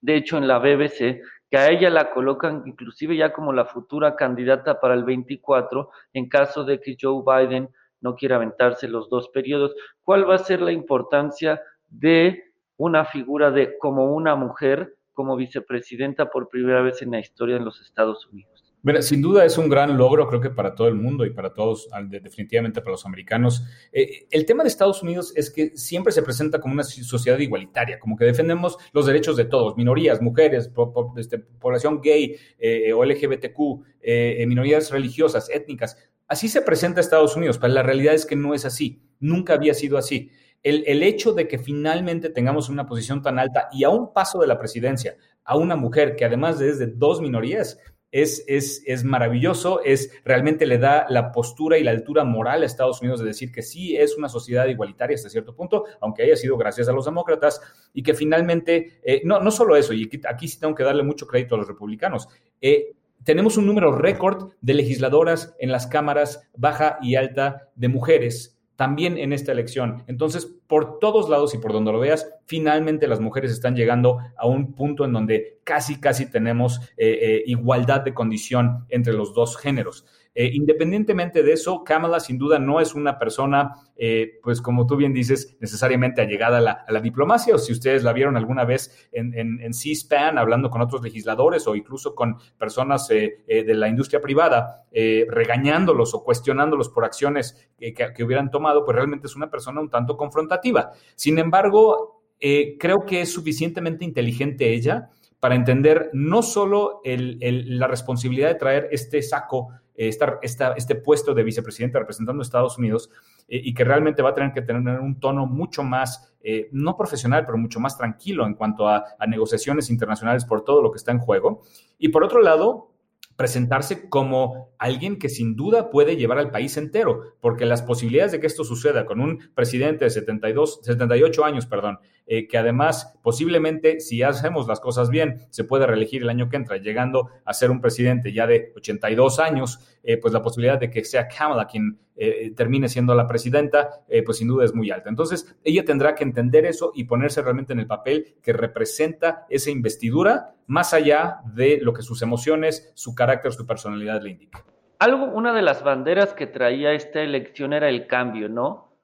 [0.00, 1.20] de hecho en la BBC,
[1.54, 6.28] que a ella la colocan inclusive ya como la futura candidata para el 24 en
[6.28, 7.68] caso de que Joe Biden
[8.00, 9.72] no quiera aventarse los dos periodos.
[10.02, 12.42] ¿Cuál va a ser la importancia de
[12.76, 17.64] una figura de como una mujer como vicepresidenta por primera vez en la historia de
[17.64, 18.53] los Estados Unidos?
[19.00, 21.88] Sin duda es un gran logro, creo que para todo el mundo y para todos,
[22.08, 23.64] definitivamente para los americanos.
[23.92, 27.98] Eh, el tema de Estados Unidos es que siempre se presenta como una sociedad igualitaria,
[27.98, 30.70] como que defendemos los derechos de todos, minorías, mujeres,
[31.16, 33.58] este, población gay eh, o LGBTQ,
[34.02, 35.96] eh, minorías religiosas, étnicas.
[36.28, 39.72] Así se presenta Estados Unidos, pero la realidad es que no es así, nunca había
[39.72, 40.30] sido así.
[40.62, 44.40] El, el, hecho de que finalmente tengamos una posición tan alta y a un paso
[44.40, 47.78] de la presidencia a una mujer que además es de dos minorías,
[48.14, 53.00] es, es, maravilloso, es realmente le da la postura y la altura moral a Estados
[53.00, 56.56] Unidos de decir que sí es una sociedad igualitaria hasta cierto punto, aunque haya sido
[56.56, 57.60] gracias a los demócratas,
[57.92, 61.26] y que finalmente, eh, no, no solo eso, y aquí, sí tengo que darle mucho
[61.26, 62.28] crédito a los republicanos,
[62.60, 62.92] eh,
[63.24, 69.18] tenemos un número récord de legisladoras en las cámaras baja y alta de mujeres también
[69.18, 70.02] en esta elección.
[70.06, 74.46] Entonces, por todos lados y por donde lo veas, finalmente las mujeres están llegando a
[74.46, 79.56] un punto en donde casi, casi tenemos eh, eh, igualdad de condición entre los dos
[79.56, 80.06] géneros.
[80.36, 84.96] Eh, independientemente de eso, Kamala sin duda no es una persona, eh, pues como tú
[84.96, 89.32] bien dices, necesariamente allegada a la, diplomacia, o si ustedes la vieron alguna vez en,
[89.34, 94.86] en, C-SPAN hablando con otros legisladores o incluso con personas eh, de la industria privada,
[95.28, 99.90] regañándolos o cuestionándolos por acciones que, que, hubieran tomado, pues realmente es una persona un
[99.90, 100.92] tanto confrontativa.
[101.14, 108.54] Sin embargo, creo que es suficientemente inteligente ella para entender no solo la responsabilidad de
[108.54, 110.10] traer este saco eh,
[110.42, 113.10] este puesto de vicepresidente representando a Estados Unidos
[113.48, 116.96] eh, y que realmente va a tener que tener un tono mucho más, eh, no
[116.96, 121.12] profesional, pero mucho más tranquilo en cuanto a negociaciones internacionales por todo lo que está
[121.12, 121.62] en juego.
[121.98, 122.90] Y por otro lado,
[123.36, 128.40] presentarse como alguien que sin duda puede llevar al país entero, porque las posibilidades de
[128.40, 134.00] que esto suceda con un presidente de 72, 78 años, perdón, eh, que además posiblemente,
[134.00, 137.70] si hacemos las cosas bien, se puede reelegir el año que entra, llegando a ser
[137.70, 141.98] un presidente ya de 82 años, eh, pues la posibilidad de que sea Kamala quien
[142.14, 145.08] eh, termine siendo la presidenta, pues sin duda es muy alta.
[145.08, 149.70] Entonces, ella tendrá que entender eso y ponerse realmente en el papel que representa esa
[149.70, 154.73] investidura, más allá de lo que sus emociones, su carácter, su personalidad le indican.
[154.98, 158.98] Algo, una de las banderas que traía esta elección era el cambio, ¿no?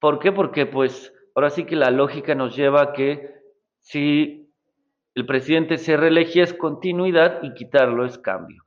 [0.00, 0.32] ¿Por qué?
[0.32, 3.34] Porque pues ahora sí que la lógica nos lleva a que
[3.80, 4.52] si
[5.14, 8.62] el presidente se reelegía es continuidad y quitarlo es cambio.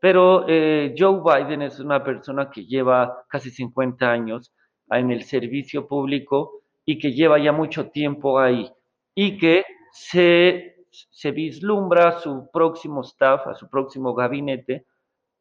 [0.00, 4.52] Pero eh, Joe Biden es una persona que lleva casi 50 años
[4.90, 8.70] en el servicio público y que lleva ya mucho tiempo ahí
[9.14, 14.84] y que se, se vislumbra a su próximo staff, a su próximo gabinete,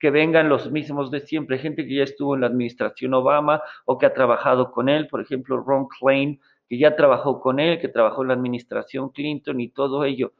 [0.06, 3.98] que vengan los mismos de siempre, gente que ya estuvo en la administración Obama o
[3.98, 6.40] que ha trabajado con él, por ejemplo, Ron Klein,
[6.70, 10.34] que ya trabajó con él, que trabajó en la administración Clinton y todo ello.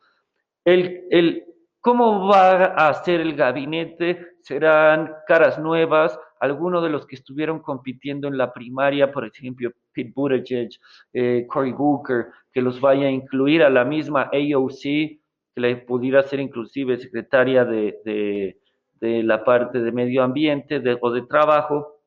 [0.64, 1.46] El, el,
[1.82, 4.34] ¿Cómo va a ser el gabinete?
[4.42, 6.20] ¿Serán caras nuevas?
[6.40, 10.70] Algunos de los que estuvieron compitiendo en la primaria, por ejemplo, Pete Buttigieg,
[11.12, 15.20] eh, Cory Booker, que los vaya a incluir a la misma AOC, que
[15.56, 18.60] le pudiera ser inclusive secretaria de, de,
[19.00, 22.02] de la parte de medio ambiente de, o de trabajo,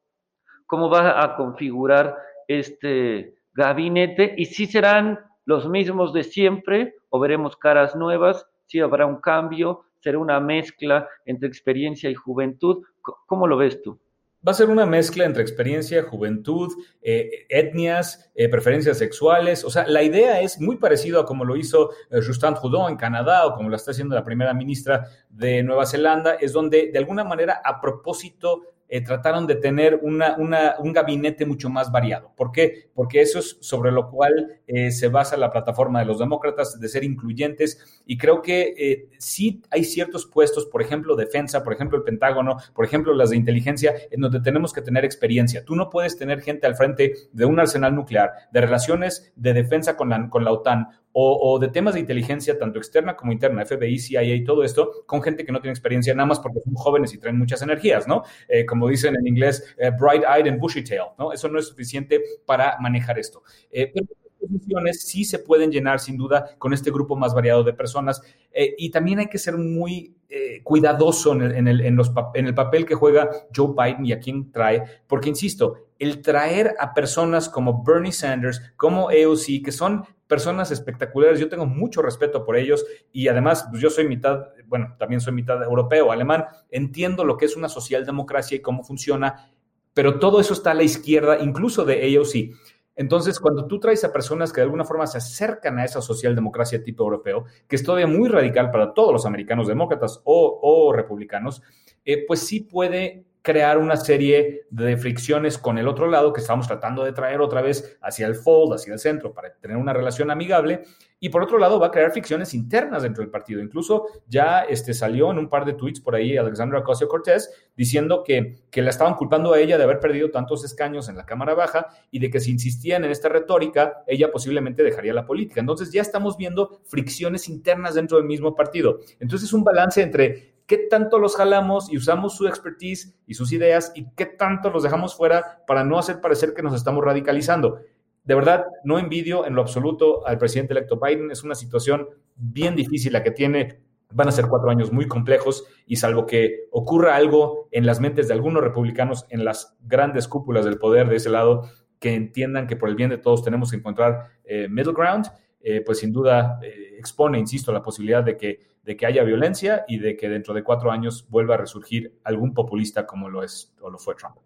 [0.66, 2.16] cómo va a configurar
[2.46, 9.06] este gabinete y si serán los mismos de siempre o veremos caras nuevas, si habrá
[9.06, 12.84] un cambio, será una mezcla entre experiencia y juventud.
[13.26, 13.98] ¿Cómo lo ves tú?
[14.46, 16.72] Va a ser una mezcla entre experiencia, juventud,
[17.02, 19.64] eh, etnias, eh, preferencias sexuales.
[19.64, 22.96] O sea, la idea es muy parecido a como lo hizo eh, Justin Trudeau en
[22.96, 26.98] Canadá o como lo está haciendo la primera ministra de Nueva Zelanda, es donde de
[26.98, 32.32] alguna manera a propósito eh, trataron de tener una, un gabinete mucho más variado.
[32.36, 32.90] ¿Por qué?
[32.94, 36.88] Porque eso es sobre lo cual eh, se basa la plataforma de los demócratas, de
[36.88, 38.02] ser incluyentes.
[38.06, 42.56] Y creo que eh, sí hay ciertos puestos, por ejemplo, defensa, por ejemplo, el Pentágono,
[42.74, 45.64] por ejemplo, las de inteligencia, en donde tenemos que tener experiencia.
[45.64, 49.96] Tú no puedes tener gente al frente de un arsenal nuclear, de relaciones de defensa
[49.96, 53.98] con la, con la OTAN o, de temas de inteligencia, tanto externa como interna, FBI,
[53.98, 57.12] CIA y todo esto, con gente que no tiene experiencia nada más porque son jóvenes
[57.14, 58.22] y traen muchas energías, ¿no?
[58.48, 61.32] Eh, como dicen en inglés, eh, bright-eyed and bushy-tailed, ¿no?
[61.32, 63.42] Eso no es suficiente para manejar esto.
[63.70, 64.06] Eh, pero
[64.40, 68.22] posiciones sí se pueden llenar sin duda con este grupo más variado de personas
[68.54, 70.14] y también hay que ser muy
[70.62, 74.52] cuidadoso en el, en, el, en el papel que juega Joe Biden y a quién
[74.52, 80.70] trae, porque insisto, el traer a personas como Bernie Sanders, como AOC, que son personas
[80.70, 85.20] espectaculares, yo tengo mucho respeto por ellos y además pues yo soy mitad, bueno, también
[85.20, 89.50] soy mitad europeo, alemán, entiendo lo que es una socialdemocracia y cómo funciona,
[89.94, 92.54] pero todo eso está a la izquierda, incluso de AOC.
[92.94, 96.82] Entonces, cuando tú traes a personas que de alguna forma se acercan a esa socialdemocracia
[96.82, 101.62] tipo europeo, que es todavía muy radical para todos los americanos demócratas o, republicanos,
[102.04, 106.66] eh, pues sí puede crear una serie de fricciones con el otro lado que estamos
[106.66, 110.30] tratando de traer otra vez hacia el fold, hacia el centro, para tener una relación
[110.30, 110.82] amigable.
[111.18, 113.62] Y por otro lado, va a crear fricciones internas dentro del partido.
[113.62, 118.22] Incluso ya este, salió en un par de tweets por ahí Alexandra Ocasio Cortés diciendo
[118.22, 121.54] que, que la estaban culpando a ella de haber perdido tantos escaños en la Cámara
[121.54, 125.60] Baja y de que si insistían en esta retórica, ella posiblemente dejaría la política.
[125.60, 129.00] Entonces ya estamos viendo fricciones internas dentro del mismo partido.
[129.20, 133.52] Entonces es un balance entre qué tanto los jalamos y usamos su expertise y sus
[133.52, 137.80] ideas y qué tanto los dejamos fuera para no hacer parecer que nos estamos radicalizando.
[138.22, 141.30] De verdad, no envidio en lo absoluto al presidente electo Biden.
[141.30, 142.06] Es una situación
[142.36, 143.80] bien difícil la que tiene.
[144.12, 148.28] Van a ser cuatro años muy complejos y salvo que ocurra algo en las mentes
[148.28, 152.76] de algunos republicanos en las grandes cúpulas del poder de ese lado, que entiendan que
[152.76, 155.26] por el bien de todos tenemos que encontrar eh, middle ground,
[155.60, 159.84] eh, pues sin duda eh, expone, insisto, la posibilidad de que, de que haya violencia
[159.86, 163.76] y de que dentro de cuatro años vuelva a resurgir algún populista como lo es
[163.82, 164.36] o lo fue Trump.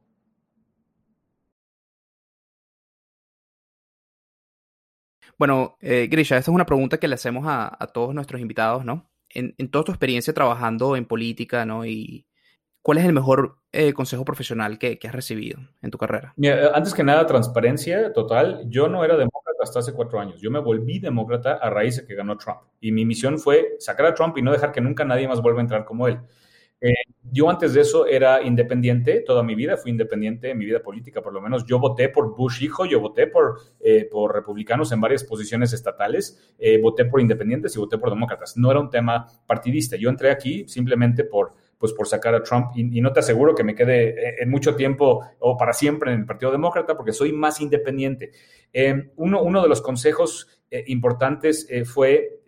[5.39, 9.09] Bueno, eh, Grisha, esta es una pregunta que le hacemos a, todos nuestros invitados, ¿no?
[9.31, 11.85] En, toda tu experiencia trabajando en política, ¿no?
[12.83, 13.59] ¿Cuál es el mejor
[13.95, 16.35] consejo profesional que, que, has recibido en tu carrera?
[16.75, 18.65] antes que nada, transparencia total.
[18.69, 20.41] Yo no era demócrata hasta hace cuatro años.
[20.41, 22.59] Yo me volví demócrata a raíz de que ganó Trump.
[22.81, 25.61] Y mi misión fue sacar a Trump y no dejar que nunca nadie más vuelva
[25.61, 26.19] a entrar como él.
[26.85, 26.91] Eh,
[27.31, 31.23] yo antes de eso era independiente toda mi vida, fui independiente en mi vida política,
[31.23, 35.01] por lo menos yo voté por Bush hijo, yo voté por, eh, por republicanos en
[35.01, 38.57] varias posiciones estatales, eh, voté por independientes y voté por demócratas.
[38.57, 39.97] No era un tema partidista.
[39.97, 43.65] Yo entré aquí simplemente por, pues por sacar a Trump y, no te aseguro que
[43.65, 47.61] me quede en mucho tiempo o para siempre en el Partido Demócrata porque soy más
[47.61, 48.31] independiente.
[49.17, 50.47] uno, uno, de los consejos
[50.87, 52.45] importantes fue,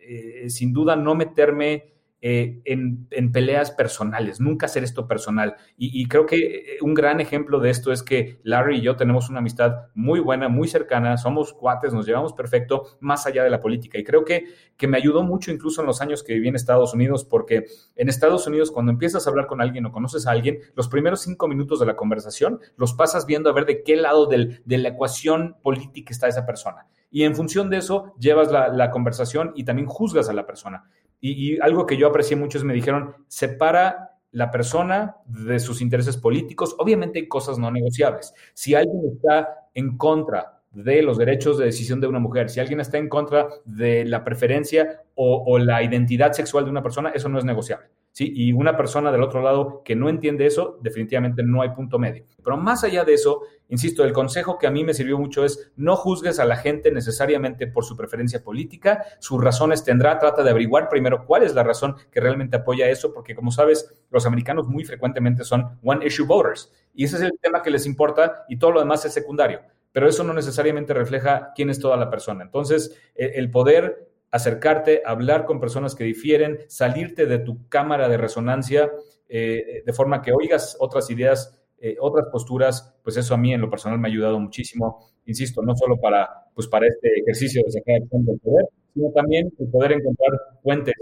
[0.47, 1.94] sin duda, no meterme
[2.27, 5.57] eh, en, peleas personales, nunca hacer esto personal.
[5.77, 9.29] Y, creo que eh, un gran ejemplo de esto es que Larry y yo tenemos
[9.29, 13.61] una amistad muy buena, muy cercana, somos cuates, nos llevamos perfecto, más allá de la
[13.61, 13.99] política.
[13.99, 14.47] Y creo que,
[14.79, 18.09] que me ayudó mucho incluso en los años que viví en Estados Unidos, porque en
[18.09, 21.47] Estados Unidos cuando empiezas a hablar con alguien o conoces a alguien, los primeros cinco
[21.47, 24.89] minutos de la conversación los pasas viendo a ver de qué lado del, de la
[24.89, 26.87] ecuación política está esa persona.
[27.11, 30.91] Y en función de eso, llevas la, la conversación y también juzgas a la persona.
[31.27, 36.19] Y, algo que yo aprecié mucho es me dijeron, separa la persona de sus intereses
[36.19, 36.77] políticos.
[36.79, 38.35] Obviamente hay cosas no negociables.
[38.53, 42.81] Si alguien está en contra de los derechos de decisión de una mujer, si alguien
[42.81, 47.39] está en contra de la preferencia o, la identidad sexual de una persona, eso no
[47.39, 47.87] es negociable.
[48.15, 48.33] ¿Sí?
[48.35, 52.25] Y una persona del otro lado que no entiende eso, definitivamente no hay punto medio.
[52.43, 55.73] Pero más allá de eso, insisto, el consejo que a mí me sirvió mucho es
[55.77, 60.51] no juzgues a la gente necesariamente por su preferencia política, sus razones tendrá, trata de
[60.51, 64.69] averiguar primero cuál es la razón que realmente apoya eso, porque como sabes, los americanos
[64.69, 68.59] muy frecuentemente son one issue voters y ese es el tema que les importa y
[68.59, 69.61] todo lo demás es secundario
[69.91, 72.43] pero eso no necesariamente refleja quién es toda la persona.
[72.43, 78.91] Entonces, el poder acercarte, hablar con personas que difieren, salirte de tu cámara de resonancia,
[79.29, 83.61] eh, de forma que oigas otras ideas, eh, otras posturas, pues eso a mí en
[83.61, 87.71] lo personal me ha ayudado muchísimo, insisto, no solo para, pues para este ejercicio de
[87.71, 90.33] sacar fondo del poder, sino también el poder encontrar
[90.65, 90.97] puentes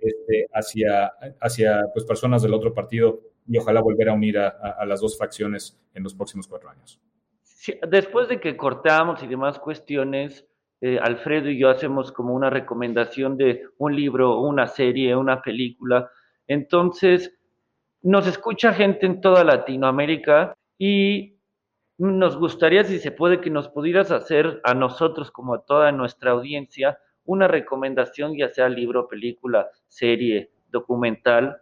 [0.00, 1.10] este, hacia,
[1.40, 5.76] hacia pues, personas del otro partido y ojalá volver a unir a, las dos facciones
[5.94, 7.00] en los próximos cuatro años.
[7.88, 10.47] después de que cortamos y demás cuestiones,
[10.80, 16.10] eh, Alfredo y yo hacemos como una recomendación de un libro, una serie, una película.
[16.46, 17.34] Entonces,
[18.02, 21.38] nos escucha gente en toda Latinoamérica y
[21.98, 26.30] nos gustaría, si se puede, que nos pudieras hacer a nosotros, como a toda nuestra
[26.30, 31.58] audiencia, una recomendación, ya sea libro, película, serie, documental.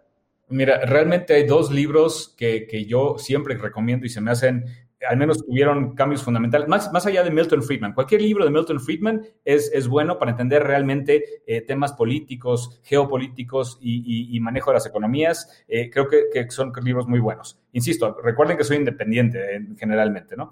[0.49, 4.67] Mira, realmente hay dos libros que, que yo siempre recomiendo y se me hacen
[5.09, 7.95] al menos tuvieron cambios fundamentales, más, más allá de Milton Friedman.
[7.95, 13.79] Cualquier libro de Milton Friedman es, es bueno para entender realmente eh, temas políticos, geopolíticos
[13.81, 15.65] y, manejo de las economías.
[15.69, 17.59] Eh, creo que, que, son libros muy buenos.
[17.77, 20.51] Insisto, recuerden que soy independiente eh, generalmente, ¿no?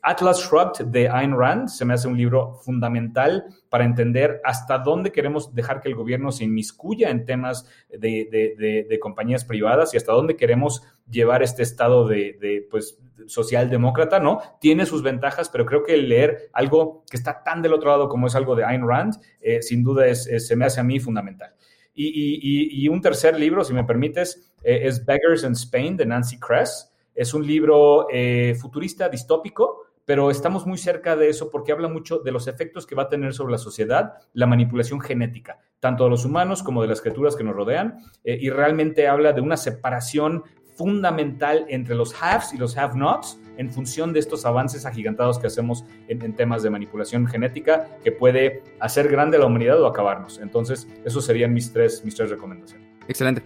[0.00, 5.12] Atlas Shrugged de Ayn Rand se me hace un libro fundamental para entender hasta dónde
[5.12, 10.34] queremos dejar que el gobierno se inmiscuya en temas de, compañías privadas y hasta dónde
[10.36, 14.40] queremos llevar este estado de, pues, socialdemócrata, ¿no?
[14.58, 18.26] Tiene sus ventajas, pero creo que leer algo que está tan del otro lado como
[18.26, 21.52] es algo de Ayn Rand, eh, sin duda es, se me hace a mí fundamental.
[21.94, 26.90] Y, un tercer libro, si me permites, eh, es Beggars in Spain de Nancy Kress.
[27.14, 32.18] Es un libro eh, futurista distópico, pero estamos muy cerca de eso porque habla mucho
[32.18, 36.10] de los efectos que va a tener sobre la sociedad la manipulación genética, tanto de
[36.10, 40.42] los humanos como de las criaturas que nos rodean, y realmente habla de una separación
[40.74, 45.84] fundamental entre los haves y los have-nots en función de estos avances agigantados que hacemos
[46.08, 50.38] en, temas de manipulación genética que puede hacer grande a la humanidad o acabarnos.
[50.38, 52.86] Entonces, esos serían mis tres, mis tres recomendaciones.
[53.08, 53.42] Excelente.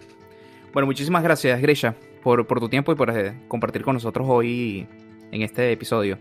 [0.73, 4.87] Bueno, muchísimas gracias, Grisha, por, por tu tiempo y por eh, compartir con nosotros hoy
[5.31, 6.17] en este episodio.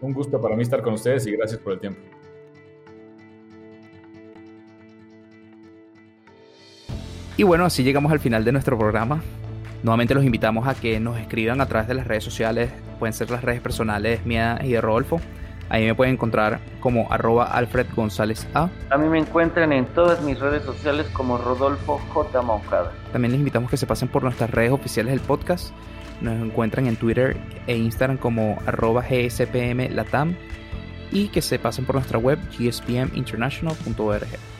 [0.00, 2.00] Un gusto para mí estar con ustedes y gracias por el tiempo.
[7.38, 9.22] Y bueno, así llegamos al final de nuestro programa.
[9.86, 13.30] Nuevamente los invitamos a que nos escriban a través de las redes sociales, pueden ser
[13.30, 15.20] las redes personales mías y de Rodolfo.
[15.68, 18.68] Ahí me pueden encontrar como arroba Alfred González A.
[18.90, 22.42] A mí me encuentran en todas mis redes sociales como Rodolfo J.
[22.42, 22.90] Moncada.
[23.12, 25.70] También les invitamos que se pasen por nuestras redes oficiales del podcast.
[26.20, 27.36] Nos encuentran en Twitter
[27.68, 30.34] e Instagram como arroba GSPM Latam
[31.12, 34.55] y que se pasen por nuestra web gspminternational.org.